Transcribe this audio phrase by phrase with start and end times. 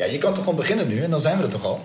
[0.00, 1.80] Ja, je kan toch gewoon beginnen nu en dan zijn we er toch al?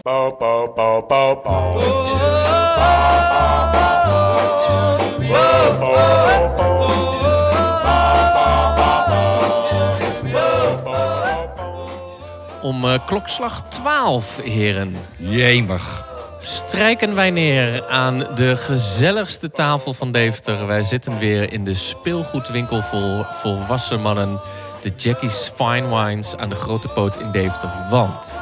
[12.62, 16.05] Om klokslag 12, heren, Jemig.
[16.39, 20.68] strijken wij neer aan de gezelligste tafel van Deventer.
[20.68, 24.39] Wij zitten weer in de speelgoedwinkel vol volwassen mannen.
[24.86, 27.70] De Jackie's Fine Wines aan de Grote Poot in Deventer.
[27.89, 28.39] Want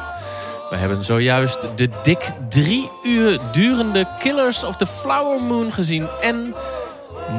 [0.70, 6.08] we hebben zojuist de dik drie uur durende Killers of the Flower Moon gezien.
[6.20, 6.54] En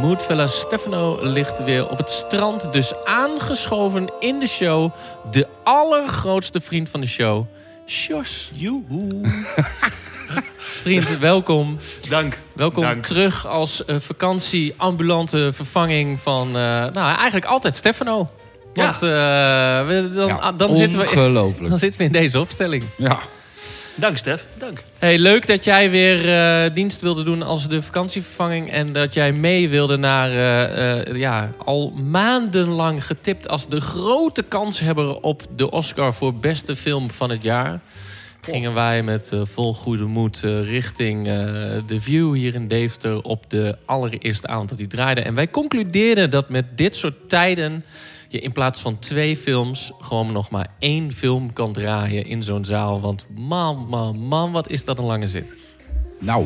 [0.02, 2.74] Moodfella Stefano ligt weer op het strand.
[2.74, 4.92] Dus aangeschoven in de show.
[5.32, 7.46] De allergrootste vriend van de show,
[7.88, 8.52] Sjors.
[8.54, 9.22] Joehoe.
[10.82, 11.78] Vriend, welkom.
[12.10, 12.40] Dank.
[12.56, 13.06] Welkom Dank.
[13.06, 16.48] terug als eh, vakantieambulante vervanging van...
[16.48, 18.30] eh, nou, eigenlijk altijd Stefano.
[18.76, 18.86] Ja.
[18.86, 21.70] Want eh, we, dan, Ja, dan, zitten we, ongelooflijk.
[21.70, 22.84] dan zitten we in deze opstelling.
[22.98, 23.20] Ja.
[23.98, 24.46] Dank, Stef.
[24.58, 24.84] Dank.
[25.00, 28.72] Hey, leuk dat jij weer eh, dienst wilde doen als de vakantievervanging.
[28.72, 34.44] En dat jij mee wilde naar, eh, eh, ja, al maandenlang getipt als de grote
[34.44, 37.80] kanshebber op de Oscar voor beste film van het jaar.
[38.42, 41.34] Gingen wij met vol goede moed richting eh
[41.88, 45.22] The View hier in Deventer op de allereerste avond dat hij draaide.
[45.22, 47.84] En wij concludeerden dat met dit soort tijden
[48.36, 52.66] je in plaats van twee films gewoon nog maar één film kan draaien in zo'n
[52.66, 53.02] zaal.
[53.02, 55.54] Want man, man, man, wat is dat een lange zit.
[56.20, 56.46] Nou,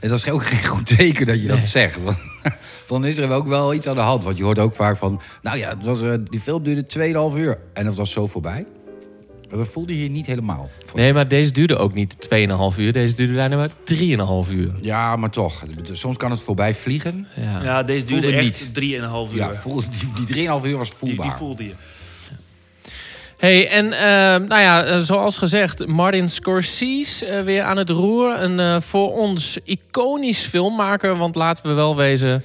[0.00, 2.02] en dat is ook geen goed teken dat je dat zegt.
[2.02, 2.18] Want
[2.88, 4.24] dan is er ook wel iets aan de hand.
[4.24, 5.20] Want je hoort ook vaak van...
[5.42, 7.58] Nou ja, het was, eh, die film duurde 2,5 uur.
[7.72, 8.66] En dat was zo voorbij.
[9.56, 10.70] Dat voelde je niet helemaal.
[10.94, 12.16] Nee, maar deze duurde ook niet
[12.74, 12.92] 2,5 uur.
[12.92, 13.68] Deze duurde bijna maar
[14.46, 14.72] 3,5 uur.
[14.80, 15.62] Ja, maar toch.
[15.92, 17.26] Soms kan het voorbij vliegen.
[17.36, 17.62] Ja.
[17.62, 18.74] Ja, deze duurde Voelde echt niet.
[18.74, 19.36] drieënhalf uur.
[19.36, 21.26] Ja, voelde, die, die 3,5 uur was die, voelbaar.
[21.26, 21.72] die voelde je.
[23.42, 28.42] Hey, en eh, nou ja, eh, zoals gezegd, Martin Scorsese eh, weer aan het roer.
[28.42, 31.16] Een eh, voor ons iconisch filmmaker.
[31.16, 32.42] Want laten we wel wezen,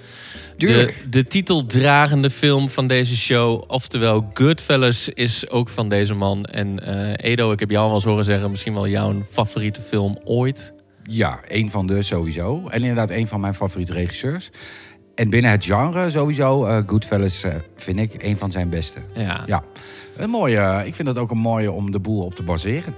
[0.58, 6.46] de, de titeldragende film van deze show, oftewel Goodfellas, is ook van deze man.
[6.46, 6.80] En
[7.16, 10.74] Edo, ik heb jou al eens horen zeggen, misschien wel jouw favoriete film ooit.
[11.04, 12.68] Ja, een van de sowieso.
[12.68, 14.50] En inderdaad een van mijn favoriete regisseurs.
[15.16, 17.44] En binnen het genre sowieso, eh Goodfellas
[17.76, 19.00] vind ik een van zijn beste.
[19.14, 19.44] Ja.
[19.46, 19.64] Ja,
[20.18, 22.96] een mooie, ik vind het ook een mooie om de boel op te baseren.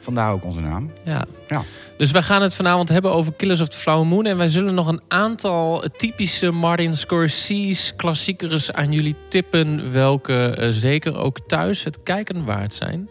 [0.00, 0.90] Vandaar ook onze naam.
[1.04, 1.24] Ja.
[1.48, 1.62] Ja.
[1.96, 4.26] Dus wij gaan het vanavond hebben over Killers of the Flower Moon.
[4.26, 9.92] En wij zullen nog een aantal typische Martin Scorsese klassiekers aan jullie tippen.
[9.92, 13.08] Welke eh, zeker ook thuis het kijken waard zijn.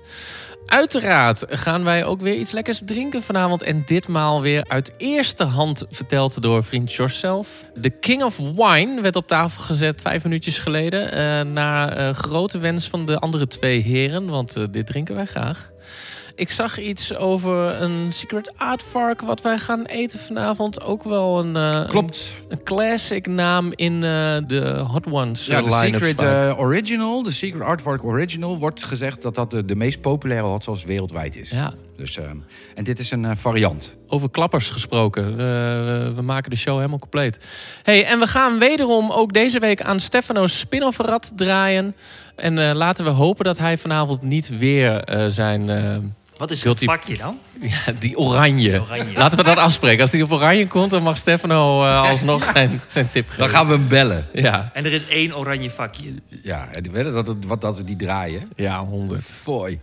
[0.68, 3.62] Uiteraard gaan wij ook weer iets lekkers drinken vanavond.
[3.62, 7.66] En ditmaal weer uit eerste hand verteld door vriend Josh zelf.
[7.76, 11.12] De King of Wine werd op tafel gezet vijf minuutjes geleden.
[11.12, 14.30] eh na eh, grote wens van de andere twee heren.
[14.30, 15.72] Want eh, dit drinken wij graag.
[16.38, 20.82] Ik zag iets over een Secret Art Vark wat wij gaan eten vanavond.
[20.82, 22.34] Ook wel een, eh, Klopt.
[22.40, 27.24] een, een classic naam in eh, de Hot Ones Ja, de eh, line-up Secret Original,
[27.24, 31.36] de Secret Artwork Original, wordt gezegd dat dat de, de meest populaire hot sauce wereldwijd
[31.36, 31.50] is.
[31.50, 32.38] Ja, Dus, ehm,
[32.76, 33.98] en dit is een variant.
[34.08, 35.38] over klappers gesproken.
[36.16, 37.40] We, maken de show helemaal compleet.
[37.84, 41.96] Hey, en we gaan wederom ook deze week aan Stefano's spin-off rad draaien.
[42.36, 45.70] En laten we hopen dat hij vanavond niet weer zijn...
[46.38, 47.38] Wat is Guilty- het vakje dan?
[47.62, 48.82] ja, die oranje.
[48.82, 49.18] Oranje.
[49.18, 50.02] Laten we dat afspreken.
[50.02, 53.40] Als hij op oranje komt, dan mag Stefano eh, alsnog zijn, zijn tip geven.
[53.40, 54.26] Dan gaan we hem bellen.
[54.34, 56.14] Ja, En er is één oranje vakje.
[56.44, 58.52] Ja, en die willen dat, het- wat, dat we die draaien.
[58.56, 59.22] ja, 100.
[59.26, 59.80] Fooi.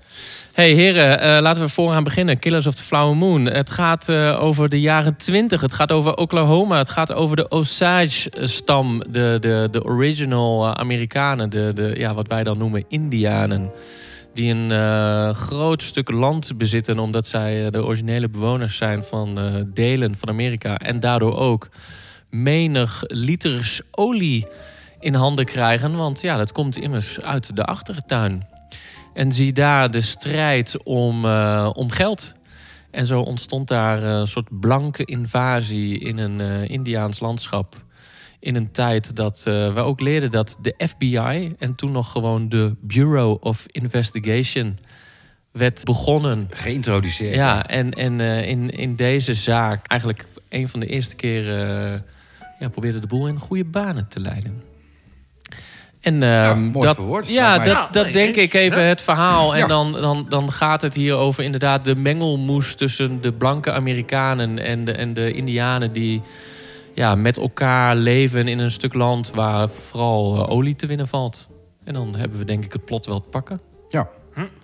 [0.53, 2.39] Hey heren, eh, laten we vooraan beginnen.
[2.39, 3.45] Killers of the Flower Moon.
[3.45, 5.61] Het gaat eh, over de jaren 20.
[5.61, 6.79] Het gaat over Oklahoma.
[6.79, 9.03] Het gaat over de Osage-stam.
[9.09, 11.51] De, de, de original Amerikanen.
[11.51, 13.71] De, de, ja, wat wij dan noemen Indianen.
[14.35, 16.99] Die een eh, groot stuk land bezitten.
[16.99, 20.79] Omdat zij eh, de originele bewoners zijn van eh, delen van Amerika.
[20.79, 21.69] En daardoor ook
[22.31, 24.47] menig liters olie
[25.01, 25.97] in handen krijgen.
[25.97, 28.47] Want ja, dat komt immers uit de achtertuin.
[29.13, 31.25] En zie daar de strijd om,
[31.73, 32.33] om geld.
[32.91, 37.84] En zo ontstond daar een soort blanke invasie in een Indiaans landschap.
[38.45, 42.49] In een tijd dat eh, we ook leerden dat de FBI en toen nog gewoon
[42.49, 44.79] de Bureau of Investigation
[45.53, 46.49] werd begonnen.
[46.51, 47.35] Geïntroduceerd.
[47.35, 52.01] Ja, en, en eh, in, in deze zaak eigenlijk een van de eerste keren eh,
[52.59, 54.63] ja, probeerde de boel in goede banen te leiden.
[56.01, 58.45] En ehm, mooi dat, verwoord, ja, dat, Ja, dat nee, denk eens.
[58.45, 58.87] ik even Ja.
[58.89, 59.53] het verhaal.
[59.55, 59.67] En Ja.
[59.67, 64.85] dan, dan, dan gaat het hier over inderdaad de mengelmoes tussen de blanke Amerikanen en
[64.85, 66.23] de, en de Indianen die
[66.95, 71.49] ja, met elkaar leven in een stuk land waar vooral eh, olie te winnen valt.
[71.85, 73.61] En dan hebben we denk ik het plot wel te pakken.
[73.89, 74.09] Ja.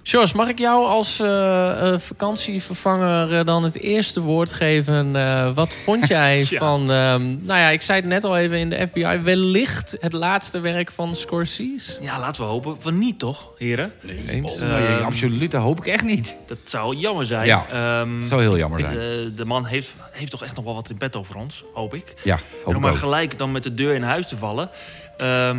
[0.02, 5.16] Sjors, mag ik jou als eh, eh, vakantievervanger eh, dan het eerste woord geven?
[5.16, 6.58] Eh, wat vond jij Ja.
[6.58, 10.12] van, ehm, nou ja, ik zei het net al even in de FBI, wellicht het
[10.12, 11.92] laatste werk van Scorsese?
[12.00, 12.76] Ja, laten we hopen.
[12.78, 13.92] Van niet toch, heren?
[14.28, 14.52] Eens?
[14.52, 16.36] Oh, nee, Ehm, absoluut, dat hoop ik echt niet.
[16.46, 17.46] Dat zou jammer zijn.
[17.46, 18.94] Ja, Ehm, Dat zou heel jammer zijn.
[19.36, 22.14] de man heeft, heeft toch echt nog wel wat in petto voor ons, hoop ik.
[22.24, 24.70] Ja, En hoop om ik maar gelijk dan met de deur in huis te vallen.
[25.16, 25.56] Ehm,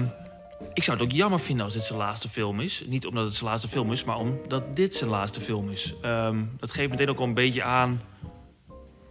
[0.73, 2.83] ik zou het ook jammer vinden als dit zijn laatste film is.
[2.87, 5.93] Niet omdat het zijn laatste film is, maar omdat dit zijn laatste film is.
[6.01, 8.01] Ehm, dat geeft meteen ook al een beetje aan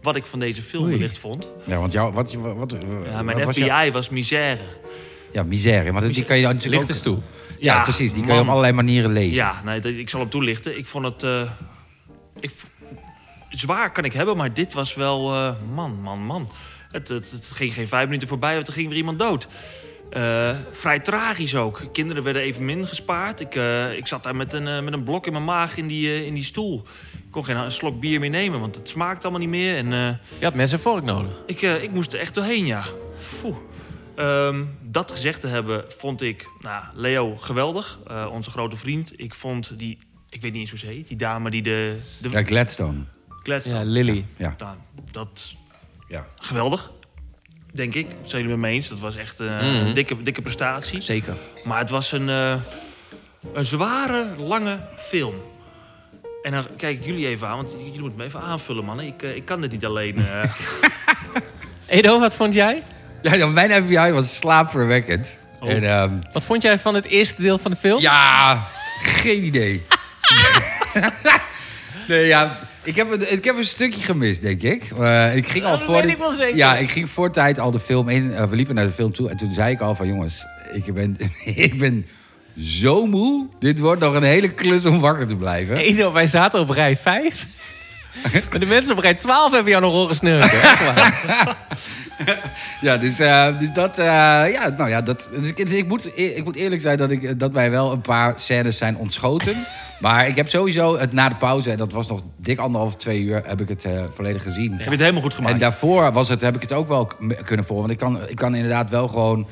[0.01, 0.91] wat ik van deze film Oei.
[0.93, 1.49] wellicht vond.
[1.63, 2.71] Ja, want jou, wat, wat, wat,
[3.05, 4.59] Ja, mijn wat was FBI jou- was misère.
[5.31, 5.91] Ja, misère.
[5.91, 7.17] Maar die kan je natuurlijk Licht eens toe.
[7.59, 8.13] Ja, Ja, precies.
[8.13, 9.33] Die kan je op allerlei manieren lezen.
[9.33, 10.77] Ja, nee, ik zal hem toelichten.
[10.77, 11.23] Ik vond het...
[11.23, 11.51] eh,
[12.39, 12.51] ik,
[13.49, 15.33] zwaar kan ik hebben, maar dit was wel...
[15.33, 16.49] eh, man, man, man.
[16.91, 19.47] Het, het, het ging geen vijf minuten voorbij, want er ging weer iemand dood.
[20.11, 21.81] Eh, vrij tragisch ook.
[21.91, 23.39] Kinderen werden even min gespaard.
[23.39, 25.87] Ik, eh, ik zat daar met een, eh, met een blok in mijn maag in
[25.87, 26.83] die, in die stoel.
[27.13, 29.77] Ik kon geen slok bier meer nemen, want het smaakt allemaal niet meer.
[29.77, 31.31] En eh, Je had mes en vork nodig.
[31.45, 32.83] ik, eh, ik moest er echt doorheen, ja.
[34.15, 37.99] Ehm, dat gezegd te hebben, vond ik nou, Leo geweldig.
[38.07, 39.11] Eh, onze grote vriend.
[39.15, 39.97] Ik vond die,
[40.29, 42.99] ik weet niet eens hoe ze heet, die dame die de, de Ja, Gladstone.
[43.43, 43.69] kletst.
[43.71, 44.25] Ja, Lily.
[44.37, 44.55] Ja.
[44.57, 44.75] Nou,
[45.11, 45.53] dat
[46.07, 46.27] Ja.
[46.39, 46.91] geweldig,
[47.71, 48.07] denk ik.
[48.23, 48.89] Zijn jullie met me eens?
[48.89, 49.63] Dat was echt eh, Mhm.
[49.65, 51.01] een dikke, dikke prestatie.
[51.01, 51.33] Zeker.
[51.63, 52.53] Maar het was een, eh,
[53.53, 55.35] een zware, lange film.
[56.41, 58.99] En dan kijk ik jullie even aan, want jullie moeten me even aanvullen, man.
[58.99, 60.17] Ik, eh, ik kan dit niet alleen.
[60.17, 60.43] eh.
[61.97, 62.83] Edo, wat vond jij?
[63.21, 65.37] Ja, ja, mijn FBI was slaapverwekkend.
[65.59, 65.69] Oh.
[65.69, 68.01] En, ehm, Wat vond jij van het eerste deel van de film?
[68.01, 68.67] ja,
[69.01, 69.85] geen idee.
[72.07, 74.83] nee, ja, ik heb, een, ik heb een stukje gemist, denk ik.
[74.99, 76.55] Eh, ik ging al dat voor dit- ik.
[76.55, 78.33] Ja, ik ging voor tijd al de film in.
[78.35, 80.93] eh, we liepen naar de film toe en toen zei ik al van jongens, ik
[80.93, 82.05] ben, ik ben
[82.59, 83.47] zo moe.
[83.59, 85.77] Dit wordt nog een hele klus om wakker te blijven.
[85.77, 87.45] Edo, wij zaten op rij 5.
[88.49, 90.61] Maar de mensen op rij 12 hebben jou nog horen snurken.
[90.61, 91.55] Echt waar.
[92.81, 94.05] Ja, dus, eh, dus dat, eh,
[94.51, 97.11] ja, nou ja, dat, dus ik, dus ik, moet, eer- ik moet eerlijk zijn dat,
[97.11, 99.55] ik, dat mij wel een paar scènes zijn ontschoten.
[99.99, 103.21] maar ik heb sowieso het na de pauze, en dat was nog dik anderhalf, twee
[103.21, 104.71] uur, heb ik het eh, volledig gezien.
[104.71, 105.53] Heb je het helemaal goed gemaakt?
[105.53, 107.11] En daarvoor was het, heb ik het ook wel
[107.45, 107.87] kunnen volgen.
[107.87, 109.47] Want ik kan, ik kan inderdaad wel gewoon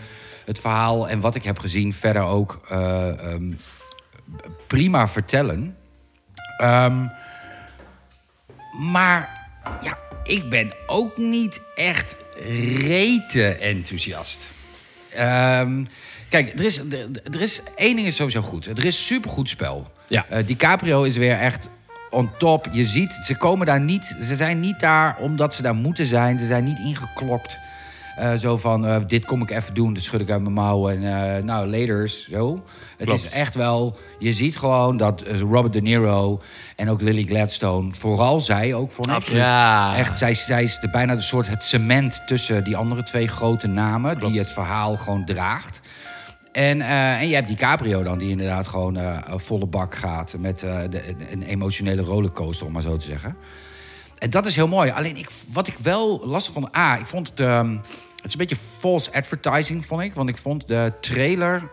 [0.45, 3.53] het verhaal en wat ik heb gezien verder ook eh, ehm,
[4.67, 5.75] prima vertellen.
[6.57, 7.05] Ehm,
[8.79, 9.47] maar
[9.81, 12.15] ja, ik ben ook niet echt
[12.77, 14.47] rete enthousiast.
[15.09, 15.83] Ehm,
[16.29, 18.65] kijk, er is, er, er is één ding is sowieso goed.
[18.65, 19.91] Er is supergoed spel.
[20.07, 20.25] Ja.
[20.29, 21.69] Eh, DiCaprio is weer echt
[22.09, 22.67] on top.
[22.71, 24.15] Je ziet, ze komen daar niet.
[24.23, 26.39] Ze zijn niet daar omdat ze daar moeten zijn.
[26.39, 27.57] Ze zijn niet ingeklokt.
[28.19, 31.03] Eh, zo van, eh, dit kom ik even doen, dus schud ik uit mijn mouwen.
[31.03, 32.63] En eh, nou, laters, zo.
[32.97, 33.25] Het Klopt.
[33.25, 33.97] is echt wel...
[34.19, 36.41] Je ziet gewoon dat Robert De Niro
[36.75, 37.93] en ook Lily Gladstone...
[37.93, 39.09] vooral zij ook, ik.
[39.09, 39.41] Absoluut.
[39.41, 39.95] Ja.
[39.95, 43.67] Echt, zij, zij is de, bijna de soort het cement tussen die andere twee grote
[43.67, 44.19] namen...
[44.19, 45.81] die het verhaal gewoon draagt.
[46.51, 50.35] En, eh, en je hebt DiCaprio dan, die inderdaad gewoon eh, een volle bak gaat...
[50.39, 53.35] met eh, de, een emotionele rollercoaster, om maar zo te zeggen.
[54.17, 54.91] En dat is heel mooi.
[54.91, 56.77] Alleen ik, wat ik wel lastig vond...
[56.77, 57.39] A, ik vond het...
[57.39, 57.77] ehm,
[58.21, 60.13] het is een beetje false advertising, vond ik.
[60.13, 61.69] Want ik vond de trailer...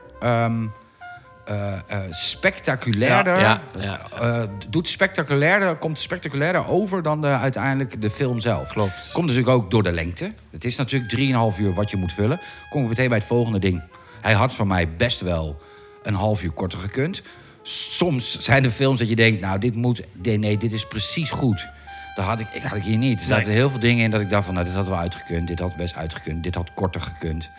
[1.87, 3.39] eh, spectaculairder.
[3.39, 8.73] Ja, ja, eh, doet spectaculairder, komt spectaculairder over dan de, uiteindelijk de film zelf.
[8.73, 9.13] Klopt.
[9.13, 10.33] Komt natuurlijk ook door de lengte.
[10.51, 11.13] Het is natuurlijk
[11.55, 12.41] 3,5 uur wat je moet vullen.
[12.71, 13.83] Kom ik meteen bij het volgende ding.
[14.21, 15.61] Hij had van mij best wel
[16.03, 17.23] een half uur korter gekund.
[17.63, 20.03] Soms zijn er films dat je denkt, nou, dit moet.
[20.23, 21.67] Nee dit is precies goed.
[22.17, 23.21] Dat had ik, ik had ik hier niet.
[23.21, 23.55] Er zaten Nee.
[23.57, 25.47] heel veel dingen in dat ik dacht van, nou, dit had wel uitgekund.
[25.49, 26.43] Dit had best uitgekund.
[26.43, 27.51] Dit had korter gekund.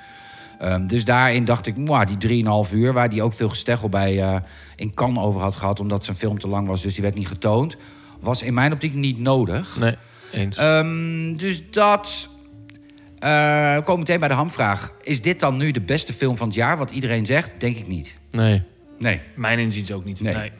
[0.59, 2.17] Ehm, dus daarin dacht ik, mwah, die
[2.67, 4.35] 3,5 uur, waar die ook veel gesteggel bij eh,
[4.75, 7.27] in Cannes over had gehad, omdat zijn film te lang was, dus die werd niet
[7.27, 7.77] getoond,
[8.19, 9.77] was in mijn optiek niet nodig.
[9.79, 9.95] Nee,
[10.31, 10.57] eens.
[10.57, 12.29] Ehm, dus dat.
[13.19, 14.91] eh we komen meteen bij de hamvraag.
[15.01, 16.77] Is dit dan nu de beste film van het jaar?
[16.77, 18.15] Wat iedereen zegt, denk ik niet.
[18.31, 18.63] nee.
[18.99, 19.21] Nee.
[19.35, 20.21] Mijn inziens ook niet.
[20.21, 20.33] Nee.
[20.35, 20.51] Nee.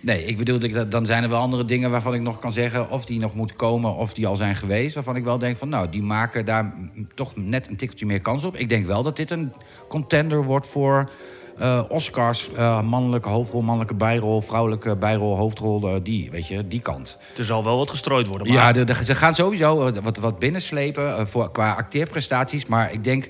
[0.00, 2.90] Nee, ik bedoel, dat- dan zijn er wel andere dingen waarvan ik nog kan zeggen...
[2.90, 4.94] of die nog moeten komen of die al zijn geweest...
[4.94, 6.74] waarvan ik wel denk van, nou, die maken daar
[7.14, 8.56] toch net een tikkeltje meer kans op.
[8.56, 9.52] Ik denk wel dat dit een
[9.88, 11.10] contender wordt voor
[11.58, 12.52] eh, Oscars.
[12.52, 15.88] eh, mannelijke hoofdrol, mannelijke bijrol, vrouwelijke bijrol, hoofdrol.
[15.88, 17.18] eh, die, weet je, die kant.
[17.38, 18.46] Er zal wel wat gestrooid worden.
[18.46, 22.66] Maar Ja, de, de- ze gaan sowieso wat, wat binnenslepen voor, qua acteerprestaties.
[22.66, 23.28] Maar ik denk,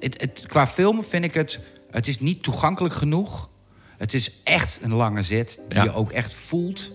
[0.00, 1.60] het, het, qua film vind ik het...
[1.90, 3.48] Het is niet toegankelijk genoeg.
[3.98, 5.58] Het is echt een lange zit.
[5.68, 5.84] Die Ja.
[5.84, 6.92] je ook echt voelt.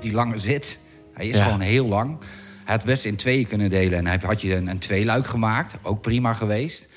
[0.00, 0.78] Die lange zit.
[1.14, 1.44] Hij is Ja.
[1.44, 2.18] gewoon heel lang.
[2.64, 3.98] Hij had best in tweeën kunnen delen.
[3.98, 5.74] En hij had je een, een tweeluik gemaakt.
[5.82, 6.88] Ook prima geweest.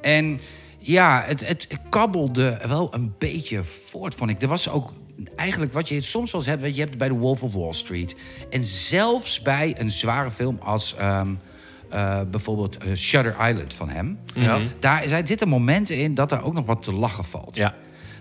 [0.00, 0.40] En
[0.78, 4.42] ja, het, het kabbelde wel een beetje voort, vond ik.
[4.42, 4.92] Er was ook
[5.36, 7.52] eigenlijk wat je soms wel eens hebt, weet je, je hebt bij The Wolf of
[7.54, 8.14] Wall Street.
[8.50, 11.34] En zelfs bij een zware film als ehm,
[11.90, 14.18] eh, bijvoorbeeld eh, Shutter Island van hem.
[14.34, 14.58] Ja.
[14.78, 17.56] Daar zijn- zitten momenten in dat er ook nog wat te lachen valt.
[17.56, 17.74] Ja.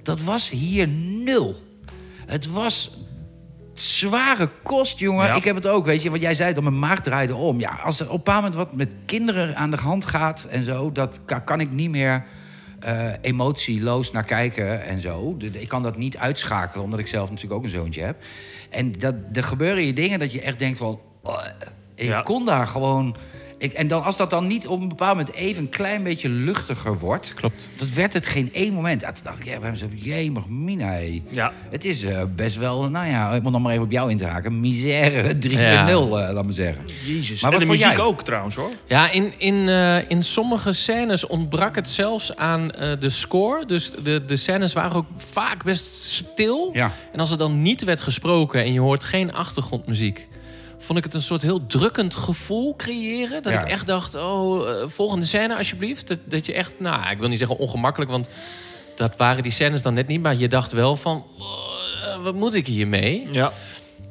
[0.03, 1.55] Dat was hier nul.
[2.25, 2.97] Het was
[3.73, 5.25] zware kost, jongen.
[5.25, 5.35] Ja.
[5.35, 6.09] Ik heb het ook, weet je.
[6.09, 7.59] Want jij zei dat mijn maag draaide om.
[7.59, 10.65] Ja, als er op een bepaald moment wat met kinderen aan de hand gaat en
[10.65, 10.91] zo...
[10.91, 12.23] dat ka- kan ik niet meer
[12.79, 15.35] eh, emotieloos naar kijken en zo.
[15.51, 18.23] Ik kan dat niet uitschakelen, omdat ik zelf natuurlijk ook een zoontje heb.
[18.69, 20.99] En dat, er gebeuren hier dingen dat je echt denkt van...
[21.23, 21.43] oh,
[21.95, 22.21] ik Ja.
[22.21, 23.15] kon daar gewoon...
[23.61, 26.29] Ik, en dan, als dat dan niet op een bepaald moment even een klein beetje
[26.29, 27.33] luchtiger wordt...
[27.33, 27.67] Klopt.
[27.77, 29.01] Dat werd het geen één moment.
[29.01, 31.21] Ja, toen dacht ik, ja, bij hem zo, jemig, mina, hé.
[31.29, 31.53] Ja.
[31.69, 34.17] Het is eh, best wel, nou ja, ik moet nog maar even op jou in
[34.17, 34.59] te haken.
[34.59, 36.85] Misère 3.0, eh, laat maar zeggen.
[37.05, 37.41] Jezus.
[37.41, 37.99] Maar en de muziek jij?
[37.99, 38.71] ook trouwens hoor.
[38.87, 43.65] Ja, in, in, eh, in sommige scènes ontbrak het zelfs aan eh, de score.
[43.65, 46.69] Dus de, de scènes waren ook vaak best stil.
[46.73, 46.91] Ja.
[47.11, 50.27] En als er dan niet werd gesproken en je hoort geen achtergrondmuziek...
[50.81, 53.43] vond ik het een soort heel drukkend gevoel creëren.
[53.43, 53.61] Dat Ja.
[53.61, 56.07] ik echt dacht, oh, eh, volgende scène alsjeblieft.
[56.07, 58.11] Dat, dat je echt, nou, ik wil niet zeggen ongemakkelijk...
[58.11, 58.29] want
[58.95, 60.21] dat waren die scènes dan net niet.
[60.21, 63.27] Maar je dacht wel van, oh, wat moet ik hiermee?
[63.31, 63.51] Ja.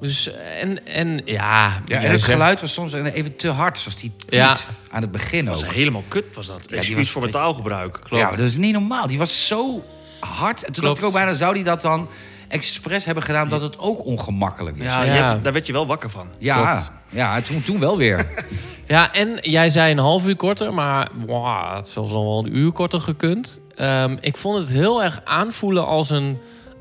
[0.01, 1.69] Dus, eh, en, en ja...
[1.69, 4.57] Ja, jij en het geluid was soms even te hard, zoals die Ja.
[4.91, 5.65] aan het begin Dat ook.
[5.65, 6.63] was helemaal kut was dat.
[6.69, 7.93] die Excuus was- voor mijn taalgebruik.
[7.93, 8.11] Klopt.
[8.23, 9.07] Ja, maar dat is niet normaal.
[9.07, 9.85] Die was zo
[10.21, 10.65] hard.
[10.65, 10.99] En toen dacht Klopt.
[10.99, 12.09] ik ook bijna, zou die dat dan
[12.51, 13.49] expres hebben gedaan...
[13.49, 14.85] dat het ook ongemakkelijk is?
[14.85, 15.15] Ja, Ja.
[15.15, 16.27] je hebt- daar werd je wel wakker van.
[16.39, 16.91] ja, Klopt.
[17.09, 18.27] ja toen, toen wel weer.
[18.87, 22.39] Ja, en jij zei een half uur korter, maar wow, het is zelfs al wel
[22.39, 23.61] een uur korter gekund.
[23.75, 26.39] Ehm, ik vond het heel erg aanvoelen als een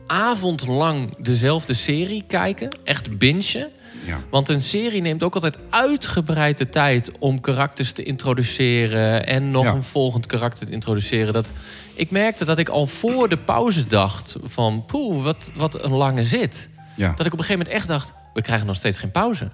[0.07, 2.77] avond lang dezelfde serie kijken.
[2.83, 3.69] Echt bingen.
[4.09, 4.19] Ja.
[4.29, 9.63] Want een serie neemt ook altijd uitgebreid de tijd om karakters te introduceren en nog
[9.65, 9.71] Ja.
[9.73, 11.33] een volgend karakter te introduceren.
[11.33, 11.51] Dat,
[11.93, 16.23] ik merkte dat ik al voor de pauze dacht van poeh, wat, wat een lange
[16.25, 16.69] zit.
[16.95, 17.13] Ja.
[17.15, 19.45] Dat ik op een gegeven moment echt dacht, we krijgen nog steeds geen pauze.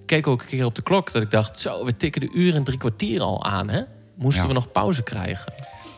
[0.00, 2.30] Ik keek ook een keer op de klok dat ik dacht, zo, we tikken de
[2.34, 3.82] uur en drie kwartier al aan, hè?
[4.16, 4.48] Moesten Ja.
[4.48, 5.52] we nog pauze krijgen?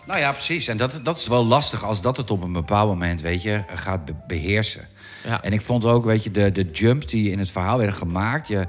[0.06, 0.68] Nou ja, precies.
[0.68, 3.62] En dat, dat is wel lastig als dat het op een bepaald moment, weet je,
[3.74, 4.88] gaat be- beheersen.
[5.24, 5.42] Ja.
[5.42, 8.48] En ik vond ook, weet je, de, de jumps die in het verhaal werden gemaakt.
[8.48, 8.66] Je,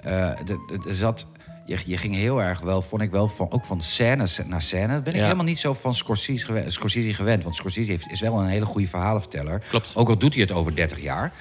[0.00, 1.26] eh, de- de- zat,
[1.66, 4.92] je, je ging heel erg wel, vond ik wel, van, ook van scène naar scène.
[4.92, 5.24] Dat ben ik Ja.
[5.24, 7.42] helemaal niet zo van Scorsese gewend, Scorsese gewend.
[7.42, 9.62] Want Scorsese heeft, is wel een hele goede verhalenverteller.
[9.68, 9.96] Klopt.
[9.96, 11.32] Ook al doet hij het over 30 jaar.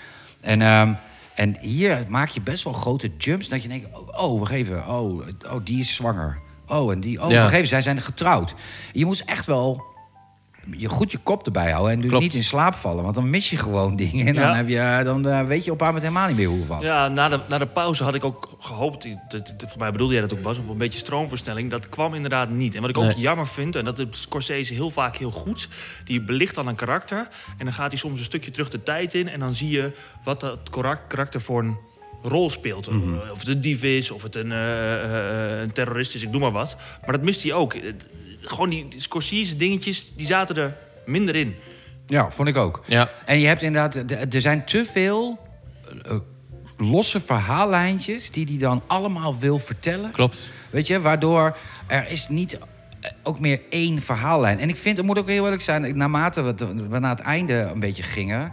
[0.42, 0.94] En, ehm,
[1.36, 3.50] en hier maak je best wel grote jumps.
[3.50, 6.38] Dat je denkt, oh, oh wacht even, oh, oh, die is zwanger.
[6.68, 7.42] Oh, en die, oh, Ja.
[7.42, 8.54] wacht even, zij zijn getrouwd.
[8.92, 9.84] Je moest echt wel
[10.78, 12.24] je goed je kop erbij houden en dus Klopt.
[12.24, 13.04] niet in slaap vallen.
[13.04, 14.28] Want dan mis je gewoon dingen.
[14.28, 16.66] En dan, heb je, dan eh, weet je op een moment helemaal niet meer hoe
[16.66, 16.82] wat.
[16.82, 20.22] Ja, na de, na de pauze had ik ook gehoopt, dat- voor mij bedoelde jij
[20.22, 21.70] dat ook Bas, op een beetje stroomversnelling.
[21.70, 22.76] Dat kwam inderdaad niet.
[22.76, 25.68] En wat ik ook jammer vind, en dat doet Scorsese heel vaak heel goed,
[26.04, 29.14] die belicht dan een karakter en dan gaat hij soms een stukje terug de tijd
[29.14, 29.92] in en dan zie je
[30.24, 31.78] wat dat karak- karakter voor een
[32.22, 32.90] rol speelt.
[32.92, 33.14] Mhm.
[33.32, 35.04] Of het een dief is, of het een, eh,
[35.54, 36.76] eh, een terrorist is, ik doe maar wat.
[37.02, 37.76] Maar dat mist hij ook.
[38.46, 41.56] Gewoon die, die Scorsese dingetjes, die zaten er minder in.
[42.08, 42.84] Ja, vond ik ook.
[42.88, 45.40] Ja, En je hebt inderdaad, er zijn te veel
[46.06, 46.16] eh,
[46.78, 50.12] losse verhaallijntjes die hij dan allemaal wil vertellen.
[50.12, 50.50] klopt.
[50.70, 52.58] Weet je, waardoor er is niet
[53.02, 54.60] eh, ook meer één verhaallijn.
[54.60, 56.56] En ik vind, het moet ook heel eerlijk zijn, naarmate we,
[56.90, 58.52] we naar het einde een beetje gingen.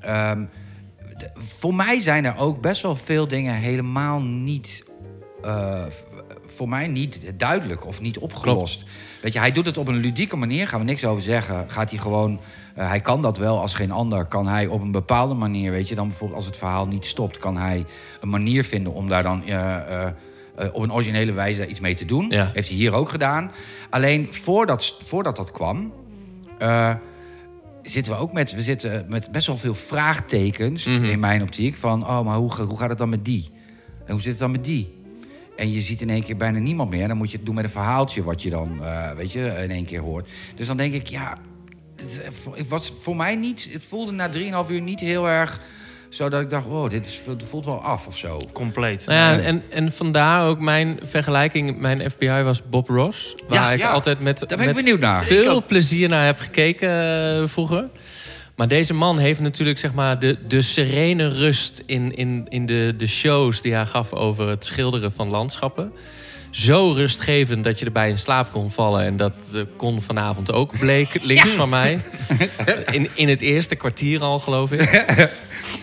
[0.00, 0.44] ehm,
[1.16, 4.84] de- voor mij zijn er ook best wel veel dingen helemaal niet.
[5.42, 5.84] eh,
[6.46, 8.84] voor mij niet duidelijk of niet opgelost.
[9.22, 11.70] Weet je, hij doet het op een ludieke manier, gaan we niks over zeggen.
[11.70, 12.40] Gaat hij gewoon.
[12.74, 14.24] eh, hij kan dat wel als geen ander.
[14.24, 17.38] Kan hij op een bepaalde manier, weet je, dan bijvoorbeeld als het verhaal niet stopt,
[17.38, 17.84] kan hij
[18.20, 19.44] een manier vinden om daar dan.
[19.44, 20.12] eh, eh,
[20.72, 22.26] op een originele wijze iets mee te doen.
[22.30, 22.50] Ja.
[22.54, 23.50] Heeft hij hier ook gedaan.
[23.90, 25.92] Alleen voordat, voordat dat kwam,
[27.82, 31.76] zitten we ook met, we zitten met best wel veel vraagtekens in mijn optiek.
[31.76, 33.50] Van, oh, maar hoe, hoe gaat het dan met die?
[34.06, 34.96] En hoe zit het dan met die?
[35.58, 37.08] En je ziet in één keer bijna niemand meer.
[37.08, 39.70] Dan moet je het doen met een verhaaltje wat je dan, eh, weet je, in
[39.70, 40.28] één keer hoort.
[40.56, 41.36] Dus dan denk ik, ja,
[41.96, 42.22] het,
[42.56, 43.68] eh, was voor mij niet...
[43.72, 45.60] Het voelde na 3,5 uur niet heel erg
[46.08, 48.40] zo dat ik dacht, oh, dit is, het voelt wel af of zo.
[48.52, 49.06] Compleet.
[49.06, 51.78] Nou ja, en, en vandaar ook mijn vergelijking.
[51.78, 53.34] Mijn FBI was Bob Ross.
[53.48, 53.90] Waar Ja, ik ja.
[53.90, 55.24] altijd met, Daar ben ik met benieuwd naar.
[55.24, 56.90] veel plezier naar heb gekeken
[57.40, 57.88] eh, vroeger.
[58.58, 62.94] Maar deze man heeft natuurlijk zeg maar, de, de serene rust in, in, in de,
[62.96, 65.92] de shows die hij gaf over het schilderen van landschappen.
[66.58, 69.04] Zo rustgevend dat je erbij in slaap kon vallen.
[69.04, 72.00] En dat eh, kon vanavond ook, bleek links van mij.
[72.90, 75.06] In, in het eerste kwartier al, geloof ik.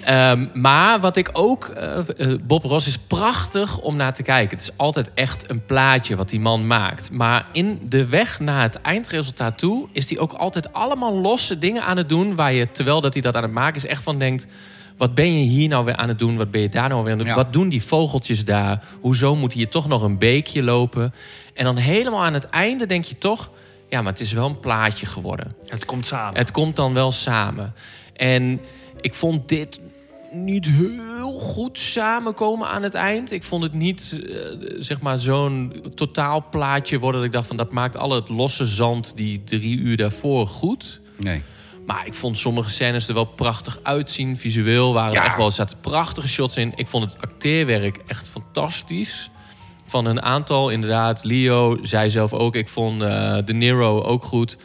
[0.04, 1.66] Ehm, maar wat ik ook...
[1.66, 4.58] eh, eh, Bob Ross is prachtig om naar te kijken.
[4.58, 7.12] Het is altijd echt een plaatje wat die man maakt.
[7.12, 9.88] Maar in de weg naar het eindresultaat toe...
[9.92, 12.36] is hij ook altijd allemaal losse dingen aan het doen...
[12.36, 14.48] waar je, terwijl dat hij dat aan het maken is, echt van denkt...
[14.98, 16.38] Wat ben je hier nou weer aan het doen?
[16.38, 17.38] Wat ben je daar nou weer aan het doen?
[17.38, 17.44] Ja.
[17.44, 18.84] Wat doen die vogeltjes daar?
[19.00, 21.14] Hoezo moet hier toch nog een beekje lopen?
[21.54, 23.50] En dan helemaal aan het einde denk je toch...
[23.90, 25.56] Ja, maar het is wel een plaatje geworden.
[25.66, 26.38] Het komt samen.
[26.38, 27.74] Het komt dan wel samen.
[28.14, 28.60] En
[29.02, 29.80] ik vond dit
[30.32, 33.32] niet heel goed samenkomen aan het eind.
[33.32, 34.36] Ik vond het niet, eh,
[34.80, 37.20] zeg maar, zo'n totaalplaatje worden...
[37.20, 41.02] dat ik dacht van, dat maakt al het losse zand die drie uur daarvoor goed...
[41.18, 41.42] Nee.
[41.86, 44.38] Maar ik vond sommige scènes er wel prachtig uitzien.
[44.38, 46.74] Visueel waren er echt wel, zaten prachtige shots in.
[46.76, 49.30] Ik vond het acteerwerk echt fantastisch.
[49.86, 51.24] Van een aantal, inderdaad.
[51.24, 52.56] Leo zei zelf ook.
[52.56, 54.58] Ik vond eh, De Niro ook goed.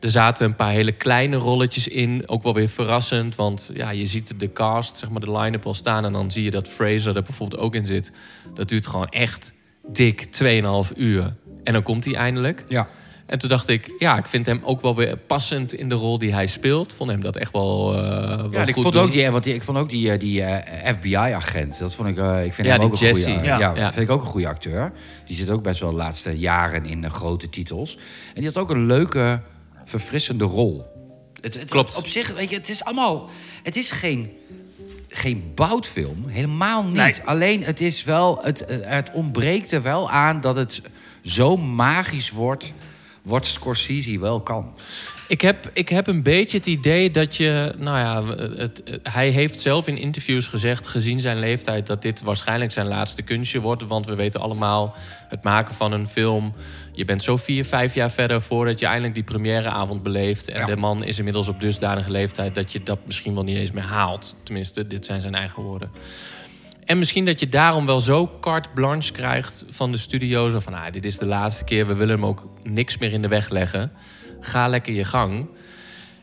[0.00, 2.22] Er zaten een paar hele kleine rolletjes in.
[2.26, 3.34] Ook wel weer verrassend.
[3.34, 6.04] Want ja, je ziet de cast, zeg maar de line-up al staan.
[6.04, 8.12] En dan zie je dat Fraser er bijvoorbeeld ook in zit.
[8.54, 9.52] Dat duurt gewoon echt
[9.92, 11.34] dik 2,5 uur.
[11.64, 12.64] En dan komt hij eindelijk.
[12.68, 12.88] Ja.
[13.26, 16.18] En toen dacht ik, ja, ik vind hem ook wel weer passend in de rol
[16.18, 16.94] die hij speelt.
[16.94, 18.00] Vond hem dat echt wel, eh
[18.40, 19.02] wel Ja, ik goed vond, doen.
[19.02, 21.78] ook die, want die, ik vond ook die, eh, die eh, FBI-agent.
[21.78, 23.30] Dat vond ik, eh, ik vind Ja, hem ook een Jesse.
[23.30, 23.44] goede.
[23.44, 23.58] Ja.
[23.58, 23.92] Ja, Ja.
[23.92, 24.92] vind ik ook een goede acteur.
[25.26, 27.96] Die zit ook best wel de laatste jaren in grote titels.
[28.34, 29.40] En die had ook een leuke,
[29.84, 30.84] verfrissende rol.
[31.40, 31.96] Het, het, Klopt.
[31.96, 33.28] Op zich, weet je, het is allemaal.
[33.62, 34.32] Het is geen,
[35.08, 36.24] geen boutfilm.
[36.28, 36.94] Helemaal niet.
[36.94, 37.14] Nee.
[37.24, 38.38] Alleen het is wel.
[38.42, 40.82] Het, het ontbreekt er wel aan dat het
[41.22, 42.72] zo magisch wordt.
[43.26, 44.74] Wat Scorsese wel kan.
[45.28, 47.72] Ik heb, ik heb een beetje het idee dat je...
[47.78, 50.86] Nou ja, het, het- hij heeft zelf in interviews gezegd...
[50.86, 53.86] gezien zijn leeftijd dat dit waarschijnlijk zijn laatste kunstje wordt.
[53.86, 54.94] Want we weten allemaal,
[55.28, 56.54] het maken van een film...
[56.92, 60.48] je bent zo vier, vijf jaar verder voordat je eindelijk die premièreavond beleeft.
[60.48, 60.66] En Ja.
[60.66, 62.54] de man is inmiddels op dusdanige leeftijd...
[62.54, 64.36] dat je dat misschien wel niet eens meer haalt.
[64.42, 65.90] Tenminste, dit zijn zijn eigen woorden.
[66.86, 70.48] En misschien dat je daarom wel zo carte blanche krijgt van de studio.
[70.48, 73.22] Zo van, ah, dit is de laatste keer, we willen hem ook niks meer in
[73.22, 73.92] de weg leggen.
[74.40, 75.48] Ga lekker je gang.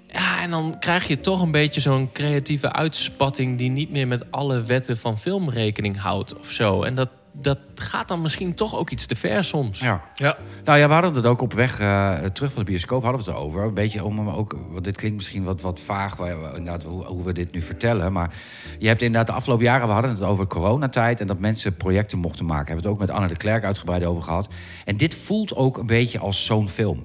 [0.07, 3.57] Ja, en dan krijg je toch een beetje zo'n creatieve uitspatting...
[3.57, 6.83] die niet meer met alle wetten van film rekening houdt of zo.
[6.83, 9.79] En dat, dat gaat dan misschien toch ook iets te ver soms.
[9.79, 10.01] Ja.
[10.15, 10.37] Ja.
[10.63, 13.29] Nou ja, we hadden het ook op weg eh, terug van de bioscoop hadden we
[13.29, 13.63] het erover.
[13.63, 17.05] Een beetje om ook, want dit klinkt misschien wat, wat vaag, waar we- inderdaad, hoe,
[17.05, 18.11] hoe we dit nu vertellen.
[18.11, 18.33] Maar
[18.79, 22.17] je hebt inderdaad de afgelopen jaren, we hadden het over coronatijd en dat mensen projecten
[22.17, 22.65] mochten maken.
[22.67, 24.47] Hebben we het ook met Anne de Klerk uitgebreid over gehad.
[24.85, 27.03] En dit voelt ook een beetje als zo'n film.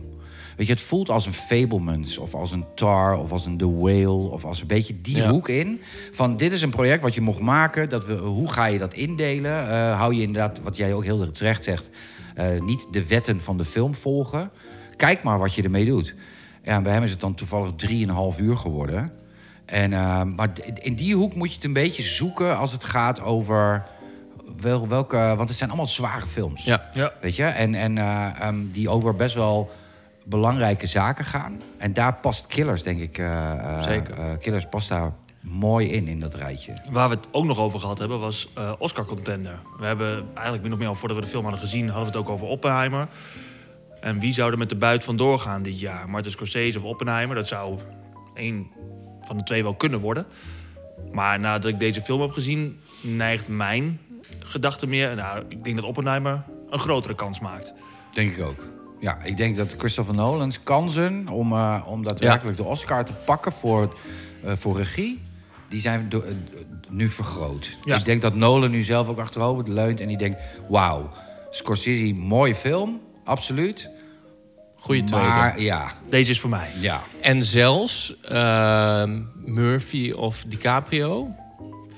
[0.58, 3.76] Weet je, het voelt als een Fablemans of als een Tar of als een The
[3.76, 5.30] Whale of als een beetje die Ja.
[5.30, 5.80] hoek in.
[6.12, 7.88] Van dit is een project wat je mocht maken.
[7.88, 9.68] Dat we, hoe ga je dat indelen?
[9.70, 11.88] Eh, hou je inderdaad, wat jij ook heel terecht zegt,
[12.34, 14.50] eh, niet de wetten van de film volgen.
[14.96, 16.14] Kijk maar wat je ermee doet.
[16.64, 19.12] Ja, en bij hem is het dan toevallig 3,5 uur geworden.
[19.64, 23.22] En, eh, maar in die hoek moet je het een beetje zoeken als het gaat
[23.22, 23.84] over
[24.60, 25.16] wel, welke.
[25.36, 26.64] Want het zijn allemaal zware films.
[26.64, 26.88] Ja.
[26.94, 27.12] Ja.
[27.20, 27.44] Weet je?
[27.44, 29.70] En, en eh, ehm, die over best wel
[30.28, 31.60] belangrijke zaken gaan.
[31.76, 33.18] En daar past Killers, denk ik.
[33.18, 34.18] eh, eh, Zeker.
[34.18, 36.72] eh, Killers past daar mooi in, in dat rijtje.
[36.90, 39.58] Waar we het ook nog over gehad hebben, was eh, Oscar-contender.
[39.78, 42.18] We hebben eigenlijk min of meer al voordat we de film hadden gezien, hadden we
[42.18, 43.08] het ook over Oppenheimer.
[44.00, 46.10] En wie zou er met de buit vandoor gaan dit jaar?
[46.10, 47.36] Martin Scorsese of Oppenheimer?
[47.36, 47.78] Dat zou
[48.34, 48.66] één
[49.20, 50.26] van de twee wel kunnen worden.
[51.12, 54.00] Maar nadat ik deze film heb gezien, neigt mijn
[54.38, 55.14] gedachte meer...
[55.14, 57.72] Nou, ik denk dat Oppenheimer een grotere kans maakt.
[58.12, 58.77] Denk ik ook.
[59.00, 63.52] Ja, ik denk dat Christopher Nolan's kansen om, eh, om daadwerkelijk de Oscar te pakken
[63.52, 63.96] voor,
[64.44, 65.20] eh, voor regie,
[65.68, 66.32] die zijn do- eh,
[66.88, 67.76] nu vergroot.
[67.84, 67.96] Ja.
[67.96, 70.36] Ik denk dat Nolan nu zelf ook achterover leunt en die denkt:
[70.68, 71.10] wauw,
[71.50, 73.90] Scorsese, mooie film, absoluut.
[74.76, 75.26] Goeie tweede.
[75.28, 76.70] Maar ja, Deze is voor mij.
[76.80, 77.02] ja.
[77.20, 81.28] En zelfs ehm, Murphy of DiCaprio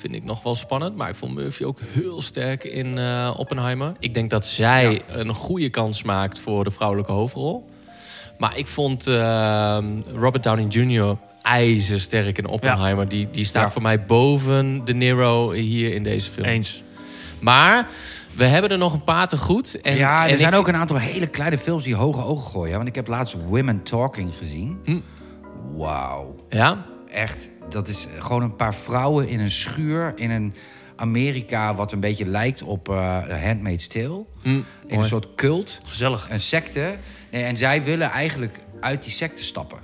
[0.01, 0.97] vind ik nog wel spannend.
[0.97, 3.93] Maar ik vond Murphy ook heel sterk in eh, Oppenheimer.
[3.99, 7.69] Ik denk dat zij een goede kans maakt voor de vrouwelijke hoofdrol.
[8.39, 9.85] Maar ik vond ehm,
[10.15, 11.17] Robert Downey Jr.
[11.43, 13.09] ijzersterk in Oppenheimer.
[13.09, 13.71] Die, die staat Ja.
[13.71, 16.47] voor mij boven De Niro hier in deze film.
[16.47, 16.83] Eens.
[17.41, 17.89] Maar
[18.37, 19.81] we hebben er nog een paar te goed.
[19.81, 22.51] En, ja, er en zijn ik- ook een aantal hele kleine films die hoge ogen
[22.51, 22.77] gooien.
[22.77, 24.81] Want ik heb laatst Women Talking gezien.
[24.85, 24.99] Hm.
[25.77, 26.35] Wauw.
[26.49, 26.85] Ja?
[27.13, 30.55] Echt, dat is gewoon een paar vrouwen in een schuur in een
[30.97, 34.25] Amerika wat een beetje lijkt op eh Handmaid's Tale.
[34.43, 36.27] Hm, In een soort cult, Gezellig.
[36.31, 36.95] een secte.
[37.31, 39.79] Nee, En zij willen eigenlijk uit die secte stappen.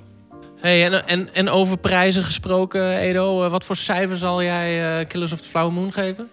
[0.56, 3.44] Hey, en, en, en over prijzen gesproken, Edo.
[3.44, 6.28] eh, Wat voor cijfer zal jij eh, Killers of the Flower Moon geven?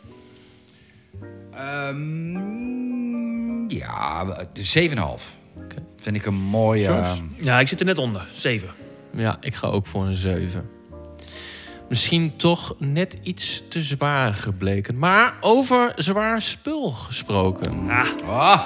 [2.33, 5.35] Ehm, ja, de 7,5.
[5.55, 5.75] Oké.
[6.01, 6.87] Vind ik een mooie...
[6.87, 8.27] Ehm, Ja, ik zit er net onder.
[8.33, 8.69] Zeven.
[9.15, 10.69] Ja, ik ga ook voor een 7.
[11.93, 14.97] Misschien toch net iets te zwaar gebleken.
[14.97, 17.89] Maar over zwaar spul gesproken.
[17.89, 18.61] Ah, Ah,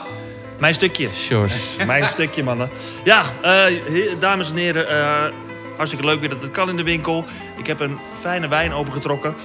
[0.59, 1.09] mijn stukje.
[1.13, 1.53] Sjors.
[1.87, 2.69] Mijn stukje, mannen.
[3.03, 3.73] Ja, eh,
[4.19, 4.89] dames en heren.
[4.89, 5.33] eh,
[5.75, 7.25] hartstikke leuk weer dat het kan in de winkel.
[7.57, 9.35] Ik heb een fijne wijn opengetrokken.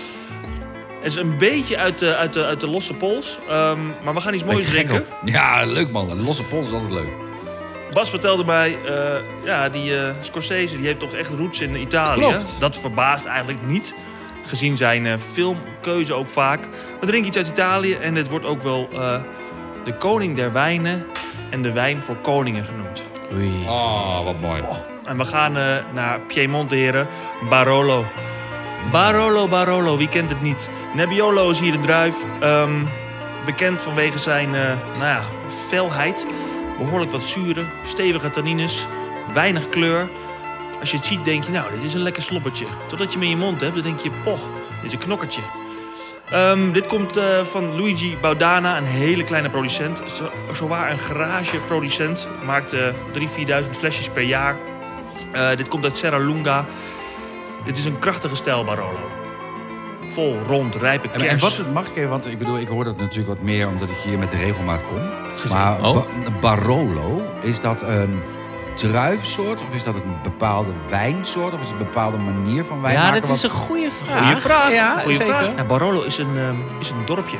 [1.00, 3.38] Het is een beetje uit de, uit de, uit de losse pols.
[3.48, 5.04] ehm, maar we gaan iets moois drinken.
[5.24, 6.10] Ja, leuk man.
[6.10, 7.10] Een losse pols is altijd leuk.
[7.92, 12.20] Bas vertelde mij, eh, ja, die eh, Scorsese die heeft toch echt roots in Italië.
[12.20, 12.56] Klopt.
[12.60, 13.94] Dat verbaast eigenlijk niet.
[14.46, 16.68] Gezien zijn eh, filmkeuze ook vaak.
[17.00, 19.20] We drinken iets uit Italië en dit wordt ook wel eh,
[19.84, 21.06] de koning der wijnen
[21.50, 23.02] en de wijn voor koningen genoemd.
[23.34, 23.64] Oei.
[23.66, 24.62] Oh, wat mooi.
[25.04, 27.08] En we gaan eh, naar Piemonte, heren.
[27.48, 28.04] Barolo.
[28.90, 30.68] Barolo, Barolo, wie kent het niet?
[30.94, 32.14] Nebbiolo is hier de druif.
[32.40, 32.84] Ehm,
[33.44, 35.20] bekend vanwege zijn eh, nou ja,
[35.68, 36.26] felheid.
[36.82, 38.86] Behoorlijk wat zuren, stevige tannines,
[39.34, 40.08] weinig kleur.
[40.80, 42.66] Als je het ziet denk je, nou, dit is een lekker slobbertje.
[42.88, 44.40] Totdat je hem in je mond hebt, dan denk je, poch,
[44.82, 45.40] dit is een knokkertje.
[46.30, 50.02] Ehm, dit komt eh, van Luigi Baudana, een hele kleine producent.
[50.06, 52.28] Zo, zowaar een garageproducent.
[52.44, 54.56] Maakt eh 3.000, 4.000 flesjes per jaar.
[55.32, 56.66] Eh, dit komt uit Serra Lunga.
[57.64, 59.10] Dit is een krachtige stijl Barolo.
[60.06, 63.28] Vol, rond, rijpe en wat mag ik even, want ik bedoel, ik hoor dat natuurlijk
[63.28, 65.21] wat meer omdat ik hier met de regelmaat kom.
[65.36, 65.56] Gezien.
[65.56, 65.94] Maar Oh.
[65.94, 66.04] Ba-
[66.40, 68.20] Barolo, is dat een
[68.74, 72.94] druifsoort of is dat een bepaalde wijnsoort of is het een bepaalde manier van wijn
[72.94, 73.20] Ja, maken?
[73.22, 74.20] dat is Wat- een goede vraag.
[74.22, 74.72] Goeie vraag.
[74.72, 75.34] Ja, Goeie zeker.
[75.34, 75.54] vraag.
[75.54, 77.36] Nou, Barolo is een, ehm, is een dorpje.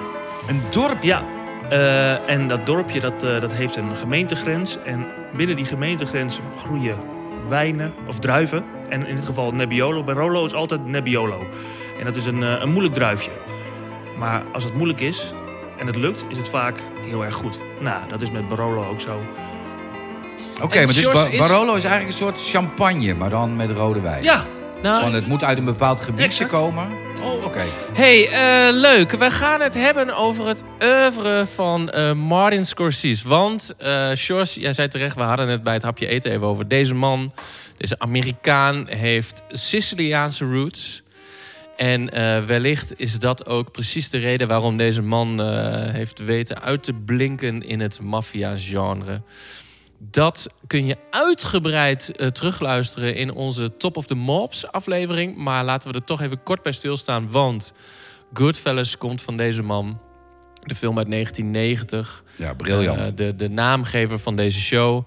[0.46, 1.02] een dorp.
[1.02, 1.22] Ja,
[1.68, 4.78] eh, en dat dorpje dat, eh, dat heeft een gemeentegrens.
[4.84, 6.96] En binnen die gemeentegrens groeien
[7.48, 8.64] wijnen of druiven.
[8.88, 10.02] En in dit geval Nebbiolo.
[10.04, 11.38] Barolo is altijd Nebbiolo.
[11.98, 13.30] En dat is een, eh, een moeilijk druifje.
[14.18, 15.34] Maar als het moeilijk is
[15.82, 17.58] en het lukt, is het vaak heel erg goed.
[17.80, 19.20] Nou, dat is met Barolo ook zo.
[20.62, 24.22] Oké, maar dus is- Barolo is eigenlijk een soort champagne, maar dan met rode wijn.
[24.22, 24.44] Ja,
[24.82, 26.50] Nou, Van, het moet uit een bepaald gebiedje Exact.
[26.50, 26.88] komen.
[27.22, 27.62] Oh, oké.
[27.92, 29.10] Hey, eh, leuk.
[29.10, 33.28] We gaan het hebben over het oeuvre van eh, Martin Scorsese.
[33.28, 36.68] Want, eh Sjors, jij zei terecht, we hadden het bij het hapje eten even over.
[36.68, 37.32] Deze man,
[37.76, 41.01] deze Amerikaan, heeft Siciliaanse roots.
[41.76, 46.62] En eh, wellicht is dat ook precies de reden waarom deze man eh, heeft weten
[46.62, 49.22] uit te blinken in het maffia-genre.
[49.98, 55.36] Dat kun je uitgebreid eh, terugluisteren in onze Top of the Mobs aflevering.
[55.36, 57.30] Maar laten we er toch even kort bij stilstaan.
[57.30, 57.72] Want
[58.32, 60.00] Goodfellas komt van deze man.
[60.62, 62.24] De film uit 1990.
[62.36, 63.16] Ja, briljant.
[63.16, 65.06] De, de naamgever van deze show.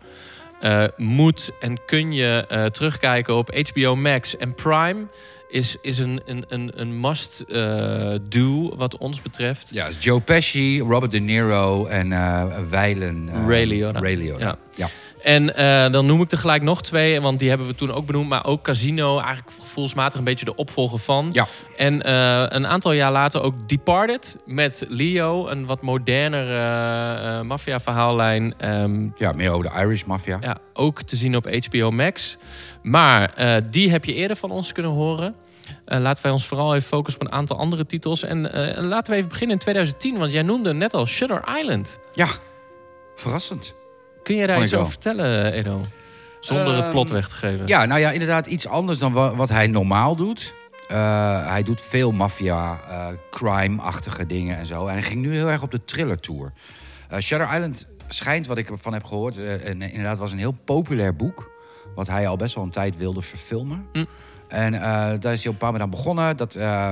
[0.97, 5.08] Moet en kun je terugkijken op HBO Max en Prime.
[5.49, 9.69] Is, is een, een, een, een must-do wat ons betreft.
[9.73, 13.29] ja, Joe Pesci, Robert De Niro en eh Weilen.
[13.34, 13.99] eh, Ray Liotta.
[13.99, 14.45] Ray Liotta.
[14.45, 14.58] Ja.
[14.75, 14.89] ja.
[15.25, 18.05] En eh, dan noem ik er gelijk nog twee, want die hebben we toen ook
[18.05, 18.29] benoemd.
[18.29, 21.29] Maar ook Casino, eigenlijk gevoelsmatig een beetje de opvolger van.
[21.31, 21.47] Ja.
[21.77, 25.47] En eh, een aantal jaar later ook Departed met Leo.
[25.47, 28.53] Een wat moderner eh, eh, maffia-verhaallijn.
[28.57, 30.38] Ehm, Ja, meer over de Irish Mafia.
[30.41, 32.38] ja, ook te zien op HBO Max.
[32.81, 33.33] Maar
[33.69, 35.35] die heb je eerder van ons kunnen horen.
[35.85, 38.23] Eh, laten wij ons vooral even focussen op een aantal andere titels.
[38.23, 38.41] En
[38.88, 41.99] laten we even beginnen in 2010, want jij noemde net al Shutter Island.
[42.13, 42.27] Ja,
[43.15, 43.75] verrassend.
[44.25, 45.85] Kun je daar iets over vertellen, Edo?
[46.39, 47.67] Zonder het Ehm, plot weg te geven.
[47.67, 50.53] Ja, nou ja, inderdaad iets anders dan wa- wat hij normaal doet.
[50.88, 54.88] Eh, hij doet veel maffia, eh, crime-achtige dingen en zo.
[54.88, 56.51] En hij ging nu heel erg op de thriller tour.
[57.09, 60.55] Eh Shutter Island schijnt, wat ik ervan heb gehoord, eh, en, inderdaad was een heel
[60.65, 61.51] populair boek.
[61.95, 63.85] Wat hij al best wel een tijd wilde verfilmen.
[63.93, 64.05] Hm.
[64.47, 66.38] En eh, daar is hij op een bepaald moment aan begonnen.
[66.38, 66.89] Dat eh,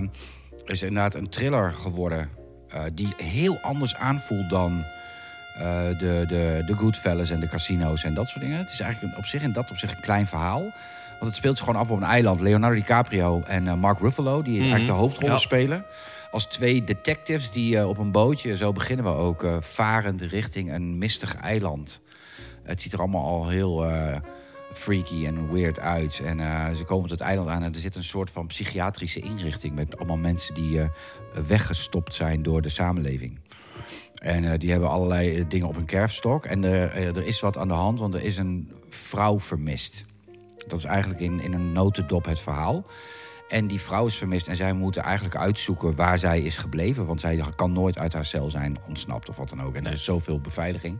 [0.65, 2.29] is inderdaad een thriller geworden.
[2.69, 4.83] eh, die heel anders aanvoelt dan
[5.57, 8.57] de, de, de Goodfellas en de casino's en dat soort dingen.
[8.57, 10.61] Het is eigenlijk op zich in dat op zich een klein verhaal.
[11.19, 12.41] Want het speelt zich gewoon af op een eiland.
[12.41, 15.41] Leonardo DiCaprio en eh, Mark Ruffalo, die eigenlijk de hoofdrollen Ja.
[15.41, 15.85] spelen.
[16.31, 20.73] Als twee detectives die eh, op een bootje, zo beginnen we ook, eh, varend richting
[20.73, 22.01] een mistig eiland.
[22.63, 24.15] Het ziet er allemaal al heel eh,
[24.73, 26.21] freaky en weird uit.
[26.25, 29.19] En eh, ze komen tot het eiland aan en er zit een soort van psychiatrische
[29.19, 29.75] inrichting...
[29.75, 30.87] met allemaal mensen die eh,
[31.47, 33.39] weggestopt zijn door de samenleving.
[34.23, 36.45] En eh, die hebben allerlei eh, dingen op hun kerfstok.
[36.45, 40.05] En er, eh, er is wat aan de hand, want er is een vrouw vermist.
[40.67, 42.85] Dat is eigenlijk in, in een notendop het verhaal.
[43.49, 47.05] En die vrouw is vermist en zij moeten eigenlijk uitzoeken waar zij is gebleven.
[47.05, 49.75] Want zij kan nooit uit haar cel zijn ontsnapt of wat dan ook.
[49.75, 50.99] En er is zoveel beveiliging.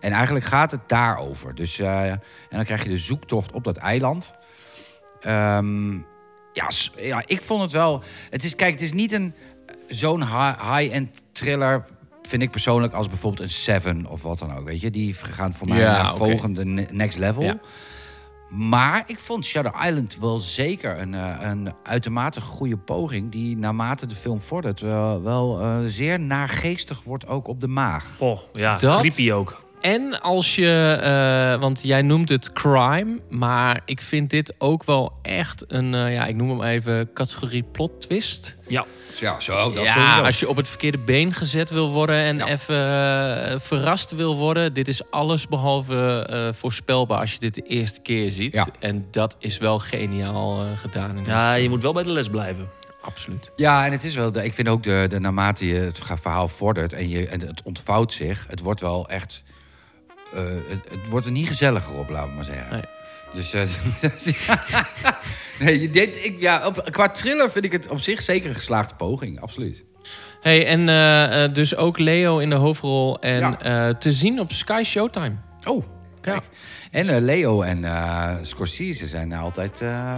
[0.00, 1.54] En eigenlijk gaat het daarover.
[1.54, 4.34] Dus, en dan krijg je de zoektocht op dat eiland.
[5.20, 5.92] Ehm,
[6.52, 8.02] ja, ja, ik vond het wel...
[8.30, 9.34] Het is, kijk, het is niet een
[9.88, 11.84] zo'n hi- high-end thriller...
[12.28, 14.64] vind ik persoonlijk als bijvoorbeeld een Seven of wat dan ook.
[14.64, 14.90] Weet je?
[14.90, 16.24] Die gaan voor mij Ja, naar oké.
[16.28, 17.42] volgende ne- next level.
[17.42, 17.58] Ja.
[18.48, 23.30] Maar ik vond Shutter Island wel zeker een, eh, een uitermate goede poging...
[23.32, 28.06] die naarmate de film vordert eh, wel eh, zeer naargeestig wordt ook op de maag.
[28.18, 29.66] Oh, ja, Dat- creepy ook.
[29.80, 35.12] En als je, eh, want jij noemt het crime, maar ik vind dit ook wel
[35.22, 38.56] echt een, eh, ja, ik noem hem even categorie plot twist.
[38.68, 38.84] Ja,
[39.20, 40.22] Ja, zo, dat ja, sowieso.
[40.22, 42.46] als je op het verkeerde been gezet wil worden en Ja.
[42.48, 42.76] even
[43.50, 48.00] eh, verrast wil worden, dit is alles behalve eh, voorspelbaar als je dit de eerste
[48.00, 48.54] keer ziet.
[48.54, 48.66] Ja.
[48.80, 51.16] En dat is wel geniaal eh, gedaan.
[51.18, 52.68] In ja je moet wel bij de les blijven.
[53.02, 53.50] absoluut.
[53.56, 54.32] Ja, en het is wel.
[54.32, 57.62] de- Ik vind ook de, de naarmate je het verhaal vordert en, je, en het
[57.62, 59.42] ontvouwt zich, het wordt wel echt.
[60.34, 62.66] Eh, het, het wordt er niet gezelliger op, laten we maar zeggen.
[62.70, 62.82] Nee.
[63.34, 63.52] Dus.
[63.52, 63.62] eh,
[65.60, 68.54] nee, je denkt, ik, ja, op, qua thriller vind ik het op zich zeker een
[68.54, 69.84] geslaagde poging, absoluut.
[70.40, 73.94] Hey, en eh, dus ook Leo in de hoofdrol en Ja.
[73.94, 75.34] te zien op Sky Showtime.
[75.66, 75.84] Oh,
[76.30, 76.42] kijk.
[76.90, 80.14] En eh, Leo en eh, Scorsese zijn altijd eh,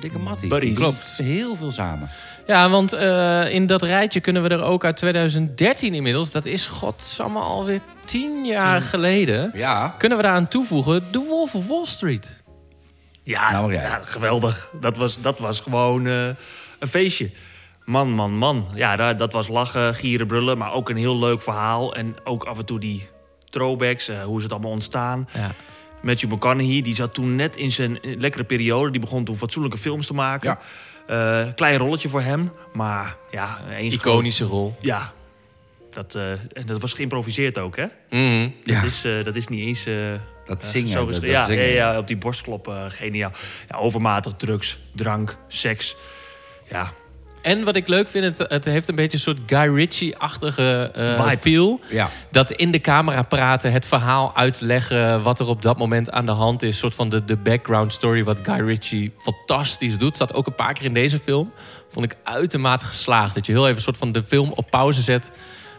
[0.00, 0.48] dikke matties.
[0.48, 0.68] Buddies.
[0.68, 1.16] Die Klopt.
[1.16, 2.08] Heel veel samen.
[2.46, 6.66] Ja, want eh, in dat rijtje kunnen we er ook uit 2013 inmiddels, dat is
[6.66, 9.94] godsamme alweer tien jaar geleden, Ja.
[9.98, 12.42] kunnen we daaraan toevoegen The Wolf of Wall Street.
[13.22, 14.70] Ja, Nou, ja, geweldig.
[14.80, 16.26] Dat was, dat was gewoon eh,
[16.78, 17.30] een feestje.
[17.84, 18.66] Man, man, man.
[18.74, 20.58] Ja, daar, dat was lachen, gieren, brullen.
[20.58, 21.94] Maar ook een heel leuk verhaal.
[21.94, 23.08] En ook af en toe die
[23.50, 25.28] throwbacks, eh, hoe is het allemaal ontstaan.
[25.34, 25.54] Ja.
[26.02, 28.90] Matthew McConaughey, die zat toen net in zijn lekkere periode.
[28.90, 30.58] Die begon toen fatsoenlijke films te maken.
[31.06, 32.52] Eh, klein rolletje voor hem.
[32.72, 34.76] Maar ja, een Iconische rol.
[34.80, 35.12] Ja.
[35.90, 37.86] Dat, eh, en dat was geïmproviseerd ook, hè?
[38.10, 38.48] Mhm.
[38.64, 38.82] Dat, Ja.
[38.82, 39.86] is, eh, dat is niet eens...
[39.86, 39.94] eh,
[40.46, 40.90] Dat zingen.
[40.92, 41.64] zo dat- ja, zingen.
[41.64, 43.30] ja, ja, op die borstklop, eh, geniaal.
[43.68, 45.96] Ja, overmatig drugs, drank, seks.
[46.70, 46.92] Ja,
[47.42, 51.30] En wat ik leuk vind, het, het heeft een beetje een soort Guy Ritchie-achtige eh,
[51.40, 51.80] feel.
[51.90, 52.10] Ja.
[52.30, 55.22] Dat in de camera praten, het verhaal uitleggen...
[55.22, 56.78] wat er op dat moment aan de hand is.
[56.78, 60.14] soort van de, de background story wat Guy Ritchie fantastisch doet.
[60.14, 61.52] Staat ook een paar keer in deze film.
[61.90, 63.34] Vond ik uitermate geslaagd.
[63.34, 65.30] Dat je heel even een soort van de film op pauze zet...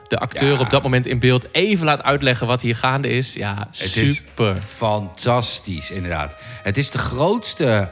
[0.08, 0.60] de acteur Ja.
[0.60, 3.34] op dat moment in beeld even laat uitleggen wat hier gaande is.
[3.34, 4.56] Ja, Het is- super.
[4.76, 6.36] Fantastisch, inderdaad.
[6.63, 7.91] Het is de grootste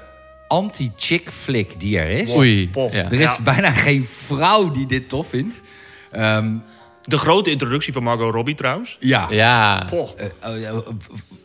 [0.50, 2.36] anti-chick flick die er is.
[2.36, 2.70] Oei.
[2.74, 2.90] Ja.
[2.92, 3.38] Er is Ja.
[3.44, 5.62] bijna geen vrouw die dit tof vindt.
[6.12, 6.54] Ehm,
[7.04, 8.98] de grote introductie van Margot Robbie trouwens.
[9.00, 9.28] ja.
[9.30, 9.88] Ja.
[9.92, 10.00] Eh,
[10.52, 10.82] oh, ja,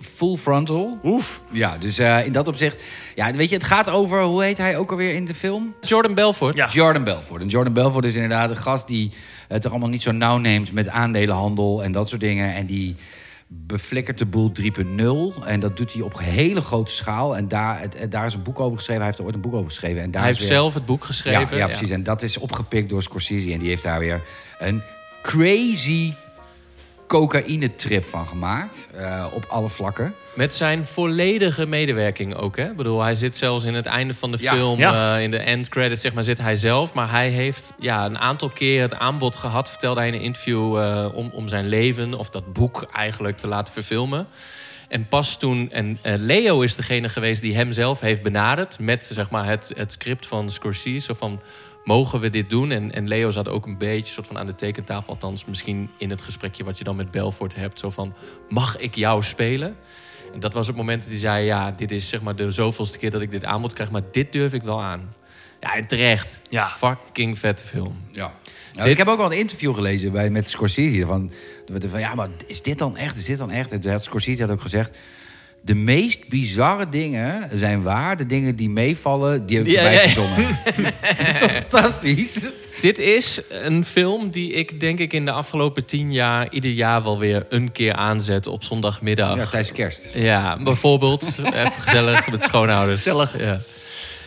[0.00, 0.98] full frontal.
[1.02, 1.40] oef.
[1.52, 2.82] Ja, dus eh, in dat opzicht...
[3.14, 4.22] Ja, weet je, het gaat over...
[4.22, 5.74] Hoe heet hij ook alweer in de film?
[5.80, 6.56] Jordan Belfort.
[6.56, 6.68] Ja.
[6.72, 7.42] Jordan Belfort.
[7.42, 9.10] En Jordan Belfort is inderdaad een gast die
[9.48, 12.54] het er allemaal niet zo nauw neemt met aandelenhandel en dat soort dingen.
[12.54, 12.96] En die
[13.48, 14.52] beflikkert de boel
[15.40, 15.44] 3.0.
[15.46, 17.36] En dat doet hij op hele grote schaal.
[17.36, 19.02] En daar, het, daar is een boek over geschreven.
[19.02, 20.02] Hij heeft er ooit een boek over geschreven.
[20.02, 21.56] En daar Hij heeft weer- zelf het boek geschreven.
[21.56, 21.90] Ja, ja, precies.
[21.90, 23.52] En dat is opgepikt door Scorsese.
[23.52, 24.20] En die heeft daar weer
[24.58, 24.82] een
[25.22, 26.12] crazy
[27.06, 28.88] cocaïne-trip van gemaakt.
[28.94, 30.14] eh, op alle vlakken.
[30.34, 32.64] Met zijn volledige medewerking ook, hè?
[32.70, 34.52] Ik bedoel, hij zit zelfs in het einde van de Ja.
[34.54, 35.16] film, Ja.
[35.16, 36.92] eh, in de end credits, zeg maar, zit hij zelf.
[36.94, 40.78] Maar hij heeft ja, een aantal keer het aanbod gehad, vertelde hij in een interview,
[40.80, 44.26] eh, om, om zijn leven, of dat boek eigenlijk, te laten verfilmen.
[44.88, 49.30] En pas toen, en Leo is degene geweest die hem zelf heeft benaderd met zeg
[49.30, 51.06] maar, het, het script van Scorsese.
[51.06, 51.40] Zo van,
[51.84, 52.70] mogen we dit doen?
[52.70, 56.10] En, en Leo zat ook een beetje soort van aan de tekentafel, althans misschien in
[56.10, 57.78] het gesprekje wat je dan met Belfort hebt.
[57.78, 58.14] Zo van,
[58.48, 59.76] mag ik jou spelen?
[60.34, 62.98] En dat was het moment dat hij zei: Ja, dit is zeg maar de zoveelste
[62.98, 65.14] keer dat ik dit aanbod krijg, maar dit durf ik wel aan.
[65.60, 66.40] Ja, en terecht.
[66.50, 66.66] Ja.
[66.68, 67.96] Fucking vette film.
[68.10, 68.32] Ja.
[68.72, 71.06] Dit- Ik heb ook wel een interview gelezen bij, met Scorsese.
[71.06, 71.32] Van,
[71.88, 73.16] van, ja, maar is dit dan echt?
[73.16, 73.72] Is dit dan echt?
[73.72, 74.96] En toen had Scorsese had ook gezegd...
[75.64, 78.16] De meest bizarre dingen zijn waar.
[78.16, 80.28] De dingen die meevallen, die heb ik Ja, erbij toch
[81.60, 82.46] fantastisch?
[82.80, 87.02] Dit is een film die ik denk ik in de afgelopen tien jaar ieder jaar
[87.02, 89.36] wel weer een keer aanzet op zondagmiddag.
[89.36, 90.10] Ja, tijdens kerst.
[90.14, 91.22] Ja, bijvoorbeeld.
[91.54, 92.98] even gezellig met schoonouders.
[92.98, 93.38] Gezellig.
[93.38, 93.60] Ja.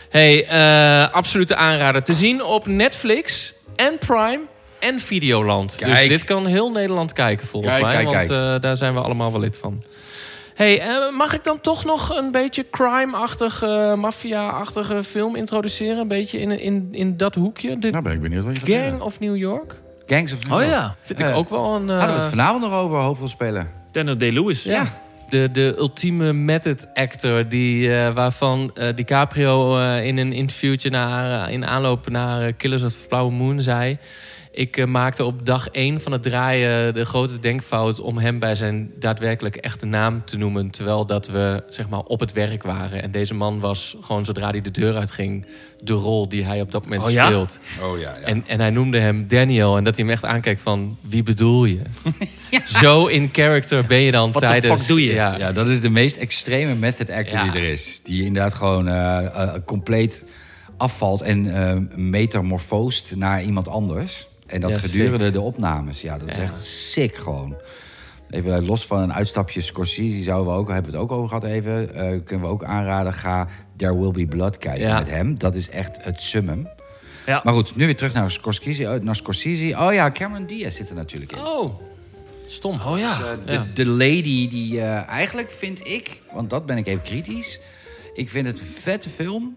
[0.08, 2.02] Hey, eh, absolute aanrader.
[2.02, 4.40] Te zien op Netflix en Prime
[4.78, 5.78] en Videoland.
[5.78, 8.04] Dus dit kan heel Nederland kijken volgens Kijk, mij.
[8.04, 9.82] kijk, want eh, daar zijn we allemaal wel lid van.
[10.58, 15.98] Hey, eh, mag ik dan toch nog een beetje crime-achtige, maffia-achtige film introduceren?
[15.98, 17.78] Een beetje in, in, in dat hoekje.
[17.78, 19.80] De Nou ben ik benieuwd wat je gaat Gang of New York?
[20.06, 20.72] Gangs of New Oh York.
[20.72, 21.90] ja, vind ik Eh, ook wel een...
[21.90, 23.66] eh, Hadden we het vanavond nog over, hoofdrolspeler?
[23.92, 24.64] Daniel Day-Lewis.
[24.64, 24.86] Ja.
[25.28, 31.50] De, de ultieme method actor die, eh, waarvan eh, DiCaprio eh, in een interviewtje naar,
[31.50, 33.98] in aanloop naar eh, Killers of the Flower Moon zei...
[34.58, 38.54] Ik eh, maakte op dag één van het draaien de grote denkfout om hem bij
[38.54, 40.70] zijn daadwerkelijk echte naam te noemen.
[40.70, 43.02] Terwijl dat we zeg maar, op het werk waren.
[43.02, 45.46] En deze man was gewoon zodra hij de deur uitging
[45.80, 47.26] de rol die hij op dat moment Oh ja?
[47.26, 47.58] speelt.
[47.82, 48.26] Oh ja, ja.
[48.26, 51.64] En, en hij noemde hem Daniel en dat hij hem echt aankijkt van wie bedoel
[51.64, 51.80] je?
[52.80, 54.78] Zo in character ben je dan What tijdens.
[54.78, 55.12] fuck doe je?
[55.12, 57.50] Ja, Ja, dat is de meest extreme method actor Ja.
[57.52, 58.00] die er is.
[58.02, 60.22] Die inderdaad gewoon eh, eh, compleet
[60.76, 64.26] afvalt en eh metamorfoost naar iemand anders.
[64.48, 66.00] En dat Ja, gedurende de opnames.
[66.00, 66.42] Ja, dat is Ja.
[66.42, 67.54] echt sick gewoon.
[68.30, 71.44] Even los van een uitstapje Scorsese zouden we ook, hebben we het ook over gehad
[71.44, 71.94] even.
[71.94, 74.98] eh, kunnen we ook aanraden, ga There Will Be Blood kijken Ja.
[74.98, 75.38] met hem.
[75.38, 76.68] Dat is echt het summum.
[77.26, 77.40] Ja.
[77.44, 78.86] Maar goed, nu weer terug naar Scorsese.
[78.86, 79.76] eh, Naar Scorsese.
[79.78, 81.38] Oh ja, Cameron Diaz zit er natuurlijk in.
[81.44, 81.74] Oh,
[82.46, 82.80] stom.
[82.86, 83.16] Oh ja.
[83.18, 83.66] Dus, eh, de, Ja.
[83.74, 87.60] de lady die eh, eigenlijk vind ik, want dat ben ik even kritisch.
[88.14, 89.54] Ik vind het een vette film,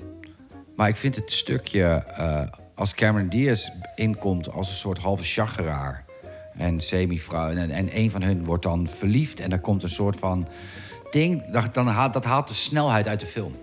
[0.75, 2.41] maar ik vind het stukje eh,
[2.81, 6.03] als Cameron Diaz inkomt als een soort halve chageraar
[6.57, 10.19] en semi-vrouw en, en een van hun wordt dan verliefd en daar komt een soort
[10.19, 10.47] van
[11.11, 13.55] ding, dat, dan haalt, dat haalt de snelheid uit de film.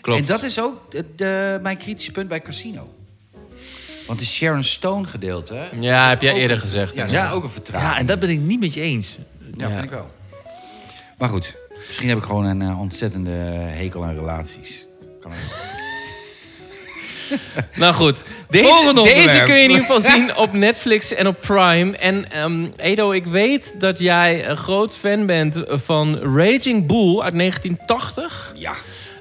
[0.00, 0.20] Klopt.
[0.20, 2.88] En dat is ook de, de- mijn kritische punt bij Casino.
[4.06, 5.68] Want de Sharon Stone gedeelte.
[5.80, 6.94] Ja, heb jij eerder gezegd.
[6.94, 7.30] Ja, Ja.
[7.30, 7.92] ook een vertraging.
[7.92, 9.18] Ja, en dat ben ik niet met je eens.
[9.56, 9.70] Ja, Ja.
[9.72, 10.06] vind ik wel.
[11.18, 14.86] Maar goed, misschien heb ik gewoon een eh, ontzettende hekel aan relaties.
[15.20, 15.38] Kan ook.
[17.76, 21.96] Nou goed, deze, deze kun je in ieder geval zien op Netflix en op Prime.
[21.96, 27.38] En ehm, Edo, ik weet dat jij een groot fan bent van Raging Bull uit
[27.38, 28.52] 1980.
[28.54, 28.72] Ja.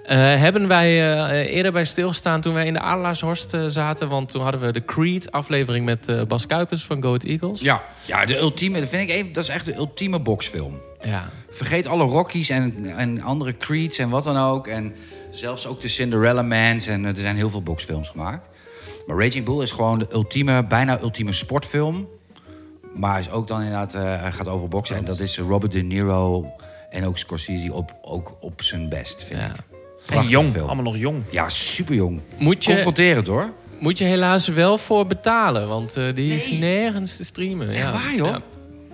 [0.09, 4.09] Eh, hebben wij eh, eerder bij stilgestaan toen wij in de Adelaarshorst eh, zaten.
[4.09, 7.61] Want toen hadden we de Creed-aflevering met Bas Kuipers van Go Ahead Eagles.
[7.61, 7.83] Ja.
[8.05, 10.81] ja, de ultieme, dat vind ik even, dat is echt de ultieme boxfilm.
[11.01, 11.29] Ja.
[11.49, 14.67] Vergeet alle Rockies en, en andere Creeds en wat dan ook.
[14.67, 14.95] En
[15.39, 16.87] zelfs ook de Cinderella Mans.
[16.87, 18.49] En eh, er zijn heel veel boxfilms gemaakt.
[19.07, 22.07] Maar Raging Bull is gewoon de ultieme, bijna ultieme sportfilm.
[22.95, 24.95] Maar is ook dan inderdaad, eh, hij gaat over boksen.
[24.95, 26.51] En dat is Robert De Niro
[26.89, 29.47] en ook Scorsese op, ook op zijn best, vind Ja.
[29.47, 29.53] ik.
[30.09, 30.65] En jong, film.
[30.65, 31.23] allemaal nog jong.
[31.29, 32.19] Ja, super jong.
[32.37, 33.53] Moet je, Confronterend hoor.
[33.79, 37.69] moet je helaas wel voor betalen, want eh, die is nergens te streamen.
[37.69, 37.91] Echt ja.
[37.91, 38.27] waar joh?
[38.27, 38.41] Ja.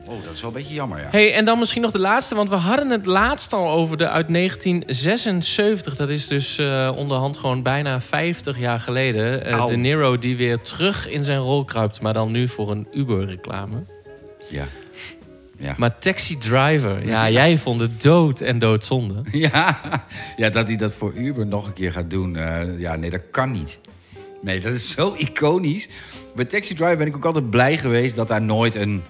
[0.08, 1.08] Oh, dat is wel een beetje jammer, ja.
[1.12, 4.10] Hey, en dan misschien nog de laatste, want we hadden het laatst al over de
[4.10, 5.96] uit 1976.
[5.96, 9.46] Dat is dus eh, onderhand gewoon bijna 50 jaar geleden.
[9.46, 12.88] Eh, de Niro die weer terug in zijn rol kruipt, maar dan nu voor een
[12.94, 13.84] Uber-reclame.
[14.50, 14.64] Ja.
[15.58, 15.74] Ja.
[15.78, 19.22] Maar Taxi Driver, ja, jij vond het dood en doodzonde.
[19.32, 19.80] Ja.
[20.38, 22.36] ja, dat hij dat voor Uber nog een keer gaat doen.
[22.36, 23.80] eh, ja, nee, dat kan niet.
[24.42, 25.90] Nee, dat is zo iconisch.
[26.36, 29.04] Bij Taxi Driver ben ik ook altijd blij geweest dat daar nooit een,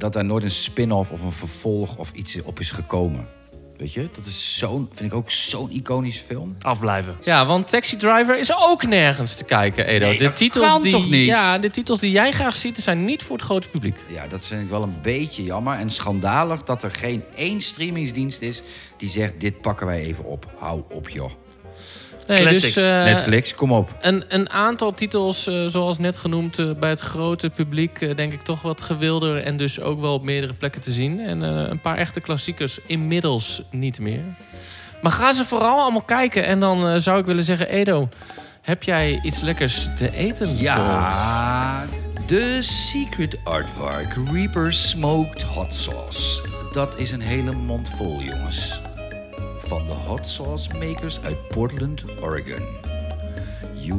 [0.00, 3.28] dat daar nooit een spin-off of een vervolg of iets op is gekomen.
[3.76, 6.56] Weet je, dat is zo'n, vind ik ook zo'n iconische film.
[6.60, 7.16] Afblijven.
[7.24, 10.06] Ja, want Taxi Driver is ook nergens te kijken, Edo.
[10.06, 11.26] Nee, de, dat titels kan die, toch niet?
[11.26, 13.96] Ja, de titels die jij graag ziet, zijn niet voor het grote publiek.
[14.08, 18.40] Ja, dat vind ik wel een beetje jammer en schandalig dat er geen één streamingsdienst
[18.40, 18.62] is
[18.96, 20.46] die zegt: dit pakken wij even op.
[20.58, 21.30] Hou op, joh.
[22.30, 22.74] Nee, Classics.
[22.74, 23.94] dus, eh, Netflix, kom op.
[24.00, 28.16] Een, een aantal titels, eh, zoals net genoemd, eh, bij het grote publiek...
[28.16, 31.20] denk ik toch wat gewilder en dus ook wel op meerdere plekken te zien.
[31.20, 34.22] En eh, een paar echte klassiekers inmiddels niet meer.
[35.02, 36.44] Maar ga ze vooral allemaal kijken.
[36.44, 38.08] En dan zou ik willen zeggen, Edo,
[38.62, 40.56] heb jij iets lekkers te eten?
[40.56, 41.84] Ja,
[42.26, 46.40] de Secret Aardvark Reaper Smoked Hot Sauce.
[46.72, 48.80] Dat is een hele mond vol, jongens.
[49.70, 52.66] Van de hot sauce makers uit Portland, Oregon.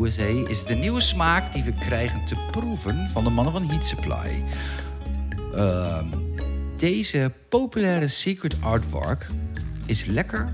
[0.02, 3.86] USA is de nieuwe smaak die we krijgen te proeven van de mannen van Heat
[3.86, 4.44] Supply.
[5.56, 6.06] Ehm,
[6.78, 9.28] deze populaire Secret Aardvark
[9.86, 10.54] is lekker,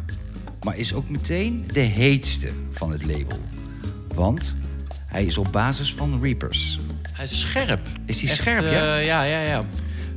[0.63, 3.39] maar is ook meteen de heetste van het label.
[4.15, 4.55] Want
[5.05, 6.79] hij is op basis van Reapers.
[7.11, 7.87] Hij is scherp.
[8.05, 8.97] Is hij Echt, scherp, eh, ja?
[8.97, 9.65] Ja, ja, ja.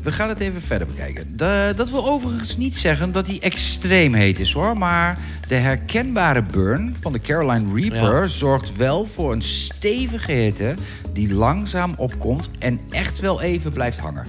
[0.02, 1.36] We gaan het even verder bekijken.
[1.36, 4.78] De- dat wil overigens niet zeggen dat hij extreem heet is hoor.
[4.78, 8.26] Maar de herkenbare burn van de Caroline Reaper Ja.
[8.26, 10.74] zorgt wel voor een stevige hitte
[11.12, 14.26] die langzaam opkomt en echt wel even blijft hangen.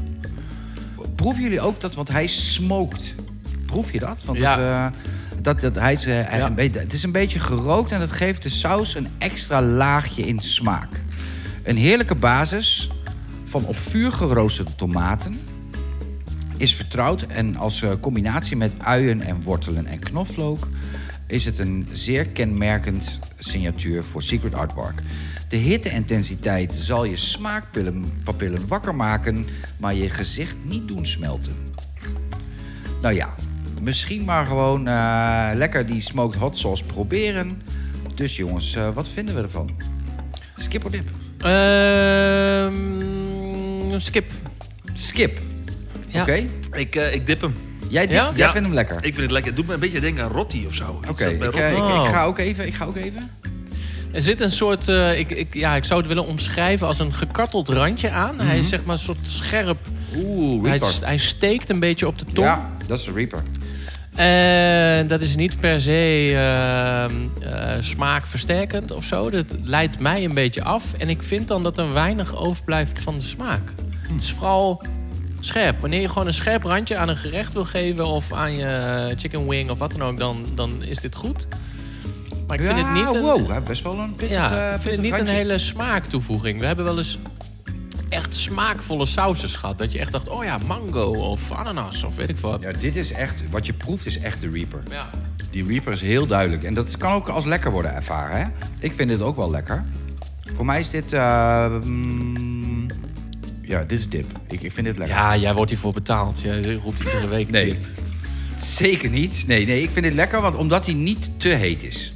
[1.15, 3.13] Proeven jullie ook dat, want hij smoked.
[3.65, 4.21] Proef je dat?
[4.25, 4.55] Want Ja.
[4.55, 4.99] dat, eh,
[5.41, 6.45] dat, dat, hij Ja.
[6.45, 10.21] een beetje, het is een beetje gerookt en dat geeft de saus een extra laagje
[10.27, 10.89] in smaak.
[11.63, 12.89] Een heerlijke basis
[13.43, 15.39] van op vuur geroosterde tomaten
[16.61, 20.67] is vertrouwd en als eh, combinatie met uien en wortelen en knoflook
[21.27, 25.01] is het een zeer kenmerkend signatuur voor Secret Aardvark.
[25.47, 29.45] De hitteintensiteit zal je smaakpapillen wakker maken,
[29.77, 31.53] maar je gezicht niet doen smelten.
[33.01, 33.35] Nou ja,
[33.81, 37.61] misschien maar gewoon eh, lekker die smoked hot sauce proberen.
[38.15, 39.69] Dus jongens, eh, wat vinden we ervan?
[40.55, 41.09] Skip of dip?
[41.37, 42.79] Ehm,
[43.99, 44.31] skip.
[44.93, 45.50] Skip.
[46.11, 46.21] Ja.
[46.21, 46.45] Oké.
[46.71, 47.53] Ik, eh, ik dip hem.
[47.89, 48.25] Jij, dip- Ja?
[48.25, 48.51] jij Ja.
[48.51, 48.95] vindt hem lekker?
[48.95, 49.49] Ik vind het lekker.
[49.51, 50.99] Het doet me een beetje denken aan rotti of zo.
[51.09, 52.01] Oké, ik, rotti- eh, ik, Oh.
[52.05, 52.67] ik ga ook even.
[52.67, 53.29] Ik ga ook even.
[54.11, 57.13] Er zit een soort, eh, ik, ik, ja, ik zou het willen omschrijven als een
[57.13, 58.39] gekarteld randje aan.
[58.39, 59.77] Hij is zeg maar een soort scherp.
[60.15, 61.05] Oeh, Hij, Reaper.
[61.05, 62.47] hij steekt een beetje op de tong.
[62.47, 63.43] Ja, dat is de Reaper.
[64.15, 67.13] En dat is niet per se ehm,
[67.53, 69.29] eh, smaakversterkend of zo.
[69.29, 70.93] Dat leidt mij een beetje af.
[70.97, 73.73] En ik vind dan dat er weinig overblijft van de smaak.
[74.07, 74.81] Het is vooral
[75.45, 75.79] scherp.
[75.79, 78.05] Wanneer je gewoon een scherp randje aan een gerecht wil geven...
[78.05, 81.47] of aan je chicken wing of wat dan ook, dan, dan is dit goed.
[82.47, 84.81] Maar ik vind ja, het niet een, wow, best wel een pittig, ja, eh, ik
[84.81, 86.59] vind het niet een hele smaaktoevoeging.
[86.59, 87.17] We hebben wel eens
[88.09, 89.77] echt smaakvolle sausjes gehad.
[89.77, 92.61] Dat je echt dacht, oh ja, mango of ananas of weet ik wat.
[92.61, 94.83] Ja, dit is echt, wat je proeft is echt de Reaper.
[94.91, 95.09] Ja.
[95.51, 96.63] Die Reaper is heel duidelijk.
[96.63, 98.45] En dat kan ook als lekker worden ervaren, hè?
[98.79, 99.83] Ik vind dit ook wel lekker.
[100.55, 101.13] Voor mij is dit...
[101.13, 102.50] eh, mm,
[103.71, 104.25] ja, dit is dip.
[104.47, 105.17] Ik, ik vind dit lekker.
[105.17, 106.41] Ja, jij wordt hiervoor betaald.
[106.41, 107.49] Jij roept iedere week.
[107.49, 107.65] Nee.
[107.65, 107.85] tip.
[108.55, 109.43] Zeker niet.
[109.47, 112.13] Nee, nee, ik vind dit lekker, want omdat hij niet te heet is.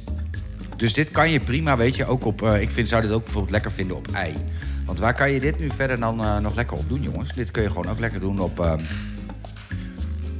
[0.76, 2.42] Dus dit kan je prima, weet je, ook op...
[2.42, 4.34] eh, ik vind, zou dit ook bijvoorbeeld lekker vinden op ei.
[4.84, 7.34] Want waar kan je dit nu verder dan eh, nog lekker op doen, jongens?
[7.34, 8.60] Dit kun je gewoon ook lekker doen op...
[8.60, 8.80] ehm,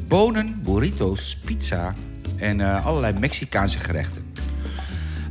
[0.09, 1.95] bonen, burritos, pizza
[2.37, 4.35] en eh, allerlei Mexicaanse gerechten.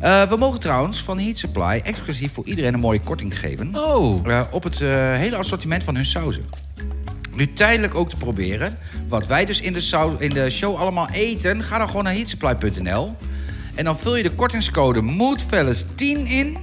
[0.06, 3.76] Eh, we mogen trouwens van Heat Supply exclusief voor iedereen een mooie korting geven...
[3.76, 6.45] Oh, Eh, op het eh, hele assortiment van hun sauzen.
[7.34, 8.78] Nu tijdelijk ook te proberen.
[9.08, 13.16] Wat wij dus in de, in de show allemaal eten, ga dan gewoon naar heatsupply.nl.
[13.76, 16.58] En dan vul je de kortingscode MOODFELLAS10 in.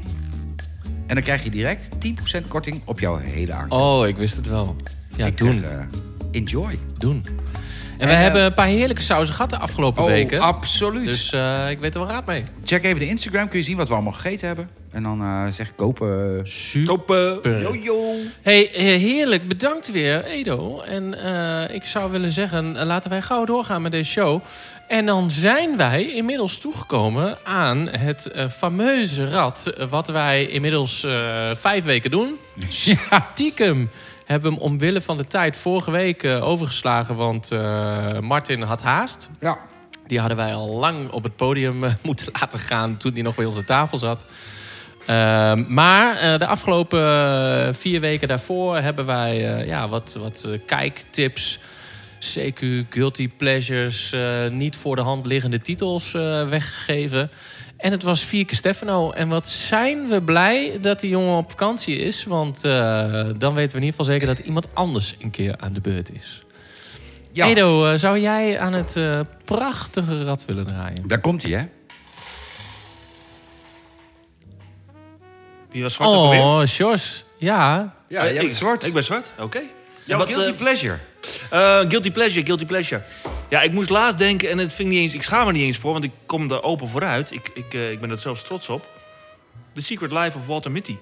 [1.06, 1.88] En dan krijg je direct
[2.42, 3.78] 10% korting op jouw hele aankoop.
[3.80, 4.76] oh, ik wist het wel.
[5.16, 5.60] Ja, Ik doen.
[5.60, 5.86] zeg,
[6.30, 6.78] enjoy.
[6.98, 7.24] doen.
[8.02, 10.40] En, we eh, hebben een paar heerlijke sauzen gehad de afgelopen Oh, weken.
[10.40, 11.06] absoluut.
[11.06, 12.42] Dus eh, ik weet er wel raad mee.
[12.64, 14.68] Check even de Instagram, kun je zien wat we allemaal gegeten hebben.
[14.92, 16.40] En dan eh, zeg ik kopen.
[16.44, 16.86] Super.
[16.86, 17.60] Kopen.
[17.60, 18.14] Yo, yo.
[18.42, 19.48] Hey, eh, heerlijk.
[19.48, 20.80] Bedankt weer, Edo.
[20.80, 21.14] En
[21.68, 24.40] eh, ik zou willen zeggen, eh, laten wij gauw doorgaan met deze show.
[24.88, 29.72] En dan zijn wij inmiddels toegekomen aan het eh, fameuze rad...
[29.78, 32.34] eh, wat wij inmiddels eh, vijf weken doen.
[32.68, 33.90] Stiekem
[34.32, 37.16] hebben hem omwille van de tijd vorige week eh, overgeslagen...
[37.16, 39.30] want eh, Martin had haast.
[39.40, 39.58] Ja.
[40.06, 43.34] Die hadden wij al lang op het podium eh, moeten laten gaan toen hij nog
[43.34, 44.26] bij onze tafel zat.
[45.06, 51.58] Ehm, maar de afgelopen vier weken daarvoor hebben wij ja, wat, wat kijktips,
[52.20, 54.14] CQ, guilty pleasures,
[54.50, 56.12] niet voor de hand liggende titels
[56.48, 57.30] weggegeven.
[57.82, 59.10] En het was vier keer Stefano.
[59.10, 62.24] En wat zijn we blij dat die jongen op vakantie is.
[62.24, 62.72] Want eh,
[63.36, 66.10] dan weten we in ieder geval zeker dat iemand anders een keer aan de beurt
[66.12, 66.42] is.
[67.32, 67.46] ja.
[67.46, 71.08] Edo, eh, zou jij aan het eh, prachtige rad willen draaien?
[71.08, 71.64] Daar komt hij, hè?
[75.70, 76.10] Wie was zwart?
[76.10, 77.24] Oh, Sjors.
[77.38, 77.94] Ja.
[78.08, 78.84] Ja, jij bent ik, zwart.
[78.84, 79.60] Ik ben zwart, oké.
[80.04, 80.98] Jouw wat, guilty pleasure.
[81.50, 83.02] Eh, guilty pleasure, guilty pleasure.
[83.48, 85.14] Ja, ik moest laatst denken en het vind ik niet eens.
[85.14, 87.30] Ik schaam me niet eens voor, want ik kom er open vooruit.
[87.30, 88.86] Ik, ik, eh, ik ben er zelfs trots op.
[89.74, 90.96] The Secret Life of Walter Mitty.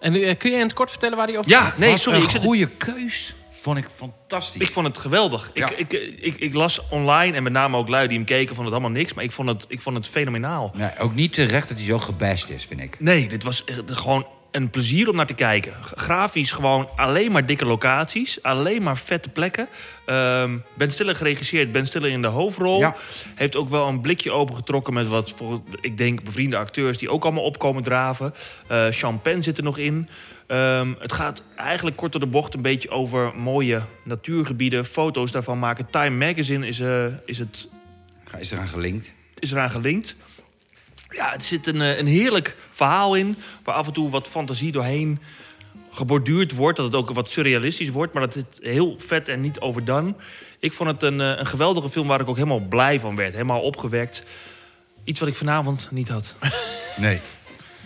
[0.00, 1.78] En eh, kun je in het kort vertellen waar die over Ja, gaat?
[1.78, 2.18] nee, Wat sorry.
[2.18, 3.34] een Ik, zit, goede keus.
[3.50, 4.60] Vond ik fantastisch.
[4.62, 5.50] ik vond het geweldig.
[5.54, 5.70] Ja.
[5.76, 8.64] Ik, ik, ik, ik las online en met name ook lui die hem keken, vonden
[8.64, 9.12] het allemaal niks.
[9.12, 10.70] Maar ik vond het, ik vond het fenomenaal.
[10.74, 13.00] Nee, ook niet terecht dat hij zo gebashed is, vind ik.
[13.00, 15.72] Nee, dit was gewoon een plezier om naar te kijken.
[15.82, 18.42] Grafisch gewoon alleen maar dikke locaties.
[18.42, 19.68] Alleen maar vette plekken.
[20.06, 21.72] Ehm ben Stiller geregisseerd.
[21.72, 22.78] Ben Stiller in de hoofdrol.
[22.78, 22.96] Ja.
[23.34, 25.34] Heeft ook wel een blikje opengetrokken met wat,
[25.80, 26.98] ik denk, bevriende acteurs...
[26.98, 28.34] die ook allemaal opkomen draven.
[28.90, 30.08] Sean Penn zit er nog in.
[30.52, 34.86] Ehm, het gaat eigenlijk kort door de bocht een beetje over mooie natuurgebieden.
[34.86, 35.86] Foto's daarvan maken.
[35.90, 37.68] Time Magazine is, eh, is het
[38.38, 39.12] Is eraan gelinkt.
[39.38, 40.16] is eraan gelinkt.
[41.12, 43.36] Ja, er zit een, eh, een heerlijk verhaal in...
[43.64, 45.18] waar af en toe wat fantasie doorheen
[45.90, 46.76] geborduurd wordt.
[46.76, 50.14] Dat het ook wat surrealistisch wordt, maar dat het heel vet en niet overdone.
[50.58, 53.32] Ik vond het een, eh, een geweldige film waar ik ook helemaal blij van werd.
[53.32, 54.22] Helemaal opgewekt.
[55.04, 56.34] Iets wat ik vanavond niet had.
[56.96, 57.20] Nee.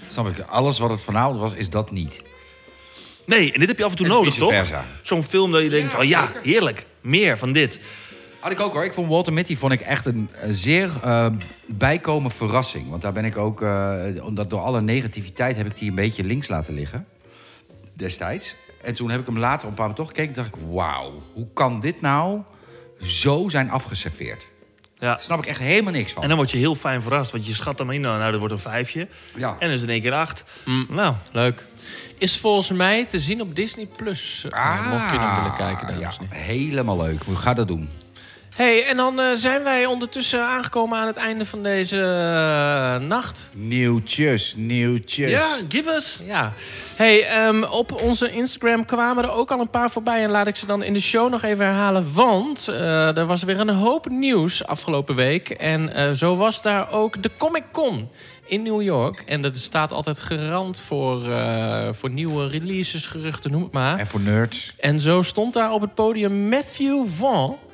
[0.08, 0.40] Snap ik.
[0.40, 2.20] Alles wat het vanavond was, is dat niet.
[3.26, 4.54] Nee, en dit heb je af en toe En nodig, toch?
[5.02, 6.40] Zo'n film dat je denkt Ja, van ja, zeker.
[6.42, 6.86] heerlijk.
[7.00, 7.80] Meer van dit.
[8.46, 8.84] Had ik ook hoor.
[8.84, 11.26] Ik vond Walter Mitty vond ik echt een eh, zeer eh,
[11.66, 12.90] bijkomen verrassing.
[12.90, 16.24] Want daar ben ik ook, eh, omdat door alle negativiteit heb ik die een beetje
[16.24, 17.06] links laten liggen.
[17.92, 18.54] Destijds.
[18.82, 20.34] En toen heb ik hem later op een paar toch gekeken.
[20.34, 22.42] dacht ik, wauw, hoe kan dit nou
[23.00, 24.48] zo zijn afgeserveerd?
[24.98, 25.06] Ja.
[25.06, 26.22] Daar snap ik echt helemaal niks van.
[26.22, 28.00] En dan word je heel fijn verrast, want je schat hem in.
[28.00, 29.08] Nou, nou dat wordt een vijfje.
[29.34, 29.48] ja.
[29.48, 30.44] En dan is het in één keer acht.
[30.88, 31.64] Nou, Leuk.
[32.18, 34.46] Is volgens mij te zien op Disney Plus.
[34.50, 37.22] eh, mocht je dan willen kijken, dames Ah, ja, helemaal leuk.
[37.22, 37.88] Hoe ga dat doen?
[38.56, 43.48] Hey, en dan eh, zijn wij ondertussen aangekomen aan het einde van deze eh, nacht.
[43.52, 45.30] Nieuwtjes, nieuwtjes.
[45.30, 46.20] ja, give us.
[46.26, 46.52] Ja.
[46.94, 50.22] Hey, ehm, op onze Instagram kwamen er ook al een paar voorbij.
[50.22, 52.12] En laat ik ze dan in de show nog even herhalen.
[52.12, 55.50] Want eh, er was weer een hoop nieuws afgelopen week.
[55.50, 58.08] En zo was daar ook de Comic Con.
[58.46, 59.22] in New York.
[59.26, 61.24] En dat staat altijd garant voor,
[61.94, 63.98] voor nieuwe releases, geruchten, noem het maar.
[63.98, 64.74] En voor nerds.
[64.78, 67.65] En zo stond daar op het podium Matthew Vaughn.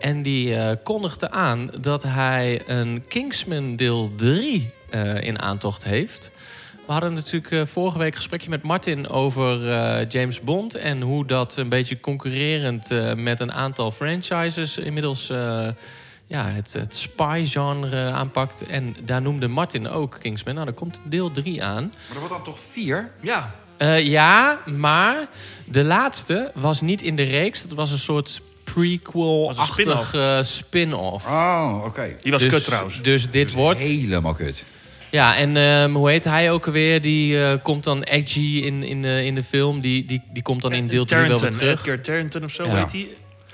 [0.00, 6.30] En die eh, kondigde aan dat hij een Kingsman deel 3 eh, in aantocht heeft.
[6.86, 9.58] We hadden natuurlijk eh, vorige week een gesprekje met Martin over
[10.06, 10.74] James Bond...
[10.74, 15.26] en hoe dat een beetje concurrerend met een aantal franchises inmiddels...
[16.26, 18.66] ja, het, het spy-genre aanpakt.
[18.66, 20.54] En daar noemde Martin ook Kingsman.
[20.54, 21.84] Nou, daar komt deel 3 aan.
[21.84, 23.10] Maar er wordt dan toch vier?
[23.20, 23.54] Ja,
[23.98, 25.28] ja, maar
[25.64, 27.62] de laatste was niet in de reeks.
[27.62, 28.40] Dat was een soort
[28.74, 30.14] prequel-achtig spin-off.
[30.14, 31.26] eh, spin-off.
[31.26, 32.16] Oh, oké.
[32.22, 33.02] die was dus, kut trouwens.
[33.02, 33.80] Dus dit wordt...
[33.80, 34.64] Helemaal kut.
[35.10, 37.00] Ja, en ehm, hoe heet hij ook alweer?
[37.00, 39.80] Die eh, komt dan edgy in, in, de, in de film.
[39.80, 41.86] Die, die, die komt dan in deel 3 wel weer terug.
[41.86, 42.74] Edgar of zo Ja.
[42.76, 43.08] heet hij.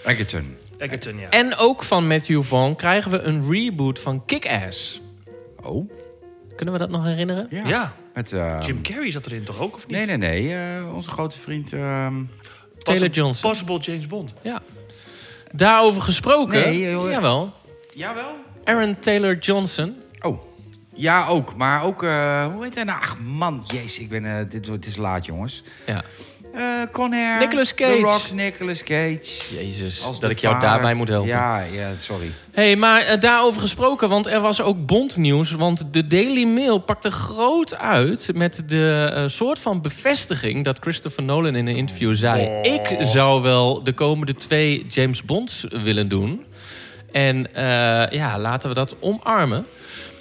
[0.05, 0.57] Egerton.
[0.79, 1.29] Egerton, ja.
[1.31, 5.01] En ook van Matthew Vaughn krijgen we een reboot van Kick-Ass.
[5.63, 5.91] Oh.
[6.57, 7.47] Kunnen we dat nog herinneren?
[7.51, 7.67] Ja.
[7.69, 9.97] Ja, Met, ehm, Jim Carrey zat erin toch ook, of niet?
[9.97, 10.55] Nee, nee, nee.
[10.55, 11.73] eh, onze grote vriend...
[11.73, 12.15] ehm,
[12.83, 13.51] Taylor Johnson.
[13.51, 14.35] Possible James Bond.
[14.43, 14.63] Ja.
[15.57, 16.61] Daarover gesproken.
[16.61, 17.11] Nee, joh.
[17.11, 17.53] Jawel.
[17.95, 18.35] Jawel.
[18.65, 19.97] Aaron Taylor Johnson.
[20.21, 20.43] Oh.
[20.95, 21.57] Ja, ook.
[21.57, 22.03] Maar ook...
[22.03, 23.01] eh, hoe heet hij nou?
[23.03, 23.65] Ach, man.
[23.67, 24.25] Jezus, ik ben...
[24.39, 25.63] eh, dit, het is laat, jongens.
[25.87, 26.05] Ja.
[26.57, 27.39] Eh Conair.
[27.39, 27.97] Nicolas Cage.
[27.97, 29.21] The Rock, Nicolas Cage.
[29.59, 30.69] Jezus, Als dat ik jou vader.
[30.69, 31.29] daarbij moet helpen.
[31.29, 32.31] Ja, ja, sorry.
[32.53, 35.53] hey, maar eh, daarover gesproken, want er was ook Bondnieuws.
[35.53, 40.65] Want de Daily Mail pakte groot uit met de eh, soort van bevestiging...
[40.65, 42.61] dat Christopher Nolan in een interview zei...
[42.63, 46.45] ik zou wel de komende twee James Bonds willen doen.
[47.13, 47.65] En eh,
[48.11, 49.67] ja, laten we dat omarmen.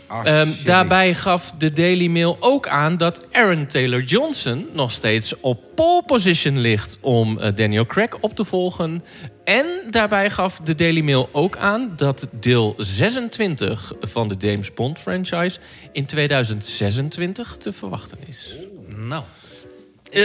[0.08, 5.64] Ehm, daarbij gaf de Daily Mail ook aan dat Aaron Taylor Johnson nog steeds op
[5.76, 9.04] pole position ligt om eh, Daniel Craig op te volgen.
[9.44, 15.00] En daarbij gaf de Daily Mail ook aan dat deel 26 van de James Bond
[15.00, 15.60] franchise
[15.92, 18.54] in 2026 te verwachten is.
[18.88, 19.24] Nou.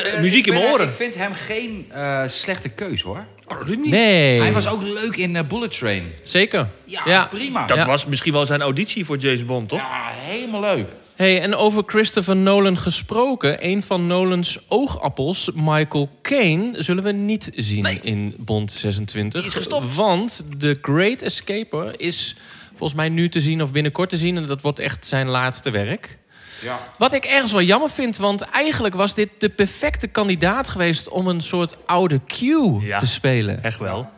[0.02, 0.88] Ben- muziek ik in mijn oren.
[0.88, 3.24] Ik vind hem geen eh, slechte keus, hoor.
[3.46, 3.90] Oh, dat niet.
[3.90, 6.02] Nee, Hij was ook leuk in Bullet Train.
[6.22, 6.68] zeker.
[6.84, 7.24] Ja, Ja.
[7.26, 7.66] prima.
[7.66, 7.86] Dat Ja.
[7.86, 9.78] was misschien wel zijn auditie voor James Bond, toch?
[9.78, 10.86] Ja, helemaal leuk.
[11.16, 13.66] Hey, en over Christopher Nolan gesproken.
[13.66, 17.98] Een van Nolans oogappels, Michael Caine, zullen we niet zien Nee.
[18.02, 19.40] in Bond 26.
[19.40, 19.94] Die is gestopt.
[19.94, 22.36] Want The Great Escaper is
[22.68, 24.36] volgens mij nu te zien of binnenkort te zien.
[24.36, 26.18] En dat wordt echt zijn laatste werk.
[26.62, 26.78] Ja.
[26.98, 31.26] Wat ik ergens wel jammer vind, want eigenlijk was dit de perfecte kandidaat geweest om
[31.26, 32.40] een soort oude Q
[32.80, 32.98] Ja.
[32.98, 33.62] te spelen.
[33.62, 34.08] Echt wel.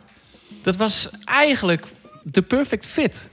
[0.61, 1.85] Dat was eigenlijk
[2.23, 3.29] de perfect fit.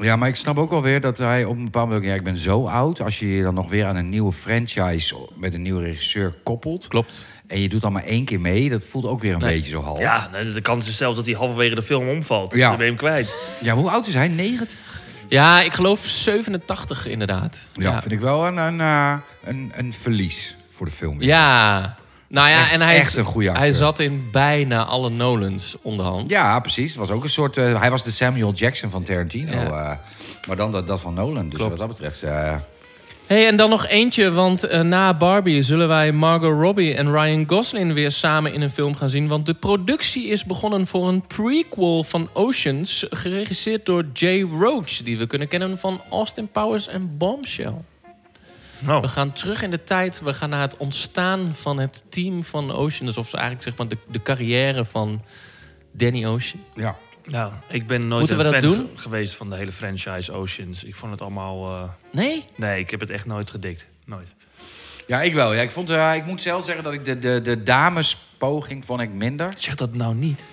[0.00, 2.06] ja, maar ik snap ook alweer dat hij op een bepaald moment...
[2.06, 3.00] Ja, ik ben zo oud.
[3.00, 6.88] Als je je dan nog weer aan een nieuwe franchise met een nieuwe regisseur koppelt...
[6.88, 7.24] Klopt.
[7.46, 8.68] en je doet dan maar één keer mee...
[8.70, 9.54] dat voelt ook weer een Nee.
[9.56, 9.98] beetje zo half.
[9.98, 12.54] Ja, nee, de kans is zelfs dat hij halverwege de film omvalt.
[12.54, 12.68] Ja.
[12.68, 13.34] Dan ben je hem kwijt.
[13.62, 14.28] Ja, hoe oud is hij?
[14.28, 14.78] 90?
[15.28, 17.68] Ja, ik geloof 87 inderdaad.
[17.72, 19.14] Ja, vind ik wel een, een, eh,
[19.44, 21.20] een, een verlies voor de film.
[21.22, 21.96] Ja.
[22.28, 23.64] Nou ja, Echt- en hij, echt een goede acteur.
[23.64, 26.30] hij zat in bijna alle Nolans onderhand.
[26.30, 26.90] Ja, precies.
[26.90, 27.56] Het was ook een soort...
[27.56, 29.52] eh, hij was de Samuel Jackson van Tarantino.
[29.52, 29.90] Ja.
[29.90, 29.96] eh,
[30.48, 31.48] maar dan dat, dat van Nolan.
[31.48, 31.70] Dus Klopt.
[31.78, 32.22] wat dat betreft...
[33.28, 37.48] Hey, en dan nog eentje, want eh, na Barbie zullen wij Margot Robbie en Ryan
[37.48, 39.28] Gosling weer samen in een film gaan zien.
[39.28, 45.18] Want de productie is begonnen voor een prequel van Oceans, geregisseerd door Jay Roach, die
[45.18, 47.74] we kunnen kennen van Austin Powers en Bombshell.
[48.78, 52.44] Nou, We gaan terug in de tijd, we gaan naar het ontstaan van het team
[52.44, 55.22] van Oceans, of eigenlijk zeg maar de, de carrière van
[55.92, 56.62] Danny Ocean.
[56.74, 56.96] ja.
[57.30, 58.90] Nou, ik ben nooit Moeten we een dat fan doen?
[58.94, 60.84] ge- geweest van de hele franchise Oceans.
[60.84, 61.70] Ik vond het allemaal...
[61.82, 62.44] eh, Nee?
[62.56, 63.86] Nee, ik heb het echt nooit gedikt.
[64.04, 64.28] Nooit.
[65.06, 65.54] Ja, ik wel.
[65.54, 69.00] Ja, ik, vond, eh, ik moet zelf zeggen dat ik de, de, de damespoging vond
[69.00, 69.52] ik minder.
[69.58, 70.44] Zeg dat nou niet.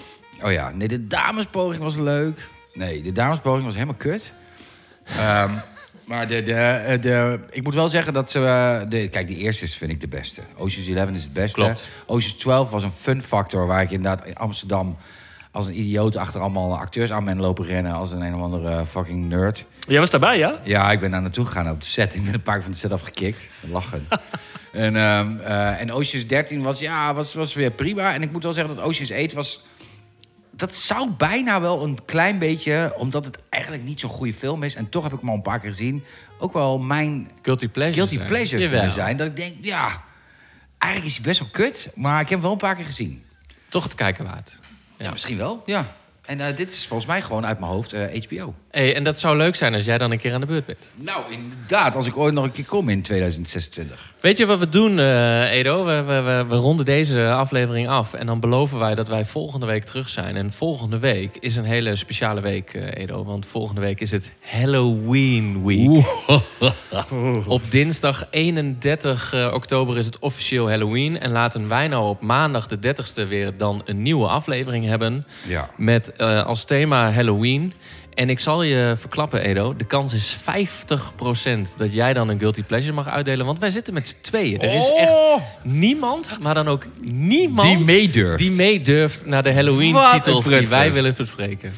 [0.44, 2.48] Oh ja, nee, de damespoging was leuk.
[2.74, 4.34] Nee, de damespoging was helemaal kut.
[5.06, 5.52] Ehm,
[6.10, 8.40] maar de, de, eh, de, ik moet wel zeggen dat ze...
[8.46, 10.42] eh, de, kijk, die eerste is, vind ik de beste.
[10.58, 11.60] Ocean's 11 is het beste.
[11.60, 11.88] Klopt.
[12.06, 13.68] Ocean's 12 was een fun factor...
[13.68, 14.98] waar ik inderdaad in Amsterdam
[15.56, 16.16] als een idioot...
[16.16, 17.94] achter allemaal acteurs aan ben lopen rennen...
[17.94, 19.66] als een een of andere fucking nerd.
[19.88, 20.60] Jij was daarbij, ja?
[20.64, 22.16] Ja, ik ben daar naartoe gegaan op de set.
[22.16, 23.40] Ik ben een paar keer van de set afgekikt.
[23.70, 24.08] Lachen.
[24.72, 28.14] en, eh, en Ocean's 13 was, ja, was, was weer prima.
[28.14, 29.64] En ik moet wel zeggen dat Ocean's 8 was...
[30.52, 32.94] Dat zou bijna wel een klein beetje...
[32.98, 34.76] omdat het eigenlijk niet zo'n goede film is...
[34.76, 36.04] en toch heb ik hem al een paar keer gezien...
[36.40, 37.96] ook wel mijn Guilty pleasure.
[37.96, 38.28] guilty zijn.
[38.28, 38.92] pleasure Jawel.
[38.92, 39.18] zijn.
[39.18, 40.04] Dat ik denk, ja...
[40.78, 41.90] Eigenlijk is hij best wel kut...
[41.96, 43.24] maar ik heb hem wel een paar keer gezien.
[43.70, 44.58] Toch het kijken waard.
[44.98, 45.12] Ja.
[45.12, 45.86] Misschien wel, ja.
[46.26, 48.54] En eh, dit is volgens mij gewoon uit mijn hoofd eh, HBO.
[48.76, 50.94] Hey, en dat zou leuk zijn als jij dan een keer aan de beurt bent.
[50.96, 54.14] Nou, inderdaad, als ik ooit nog een keer kom in 2026.
[54.20, 55.86] Weet je wat we doen, eh, Edo?
[55.86, 58.14] We, we, we, we ronden deze aflevering af.
[58.14, 60.36] En dan beloven wij dat wij volgende week terug zijn.
[60.36, 63.24] En volgende week is een hele speciale week, eh, Edo.
[63.24, 66.06] Want volgende week is het Halloween Week.
[67.48, 71.20] Op dinsdag 31 eh, oktober is het officieel Halloween.
[71.20, 75.26] En laten wij nou op maandag de 30ste weer dan een nieuwe aflevering hebben.
[75.48, 75.70] Ja.
[75.78, 77.74] Met als thema Halloween.
[78.16, 79.76] En ik zal je verklappen, Edo.
[79.78, 83.46] De kans is 50% dat jij dan een Guilty Pleasure mag uitdelen.
[83.46, 84.60] Want wij zitten met z'n tweeën.
[84.62, 85.14] Er is echt
[85.64, 87.70] niemand, maar dan ook niemand...
[87.78, 88.40] Die meedurft.
[88.40, 91.74] Die meedurft naar de Halloween-titels die wij willen bespreken.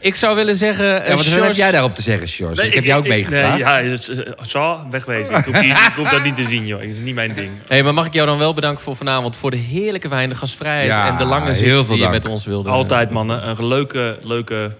[0.00, 0.86] Ik zou willen zeggen...
[0.86, 2.58] Ja, eh, wat, heb jij daarop te zeggen, Sjors?
[2.58, 3.50] ik heb jou ook meegevraagd.
[3.50, 5.34] Nee, ja, eh, zo, wegwezen.
[5.36, 6.80] Ik hoef, die- ik hoef dat niet te zien, joh.
[6.80, 7.50] Het is niet mijn ding.
[7.66, 9.36] Hey, maar mag ik jou dan wel bedanken voor vanavond...
[9.36, 12.00] voor de heerlijke wijn, de gastvrijheid Ja, en de lange heel zit veel die je
[12.02, 12.12] dank.
[12.12, 12.68] met ons wilde.
[12.70, 13.48] Altijd, mannen.
[13.48, 14.70] Een leuke, leuke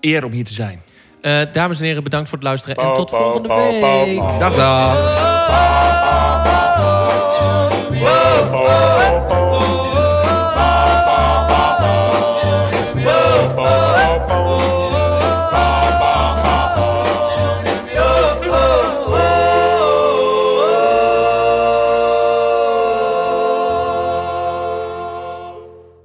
[0.00, 0.82] eer om hier te zijn.
[1.20, 4.38] Eh, dames en heren, bedankt voor het luisteren en tot volgende week.
[4.38, 5.28] Dag, dag.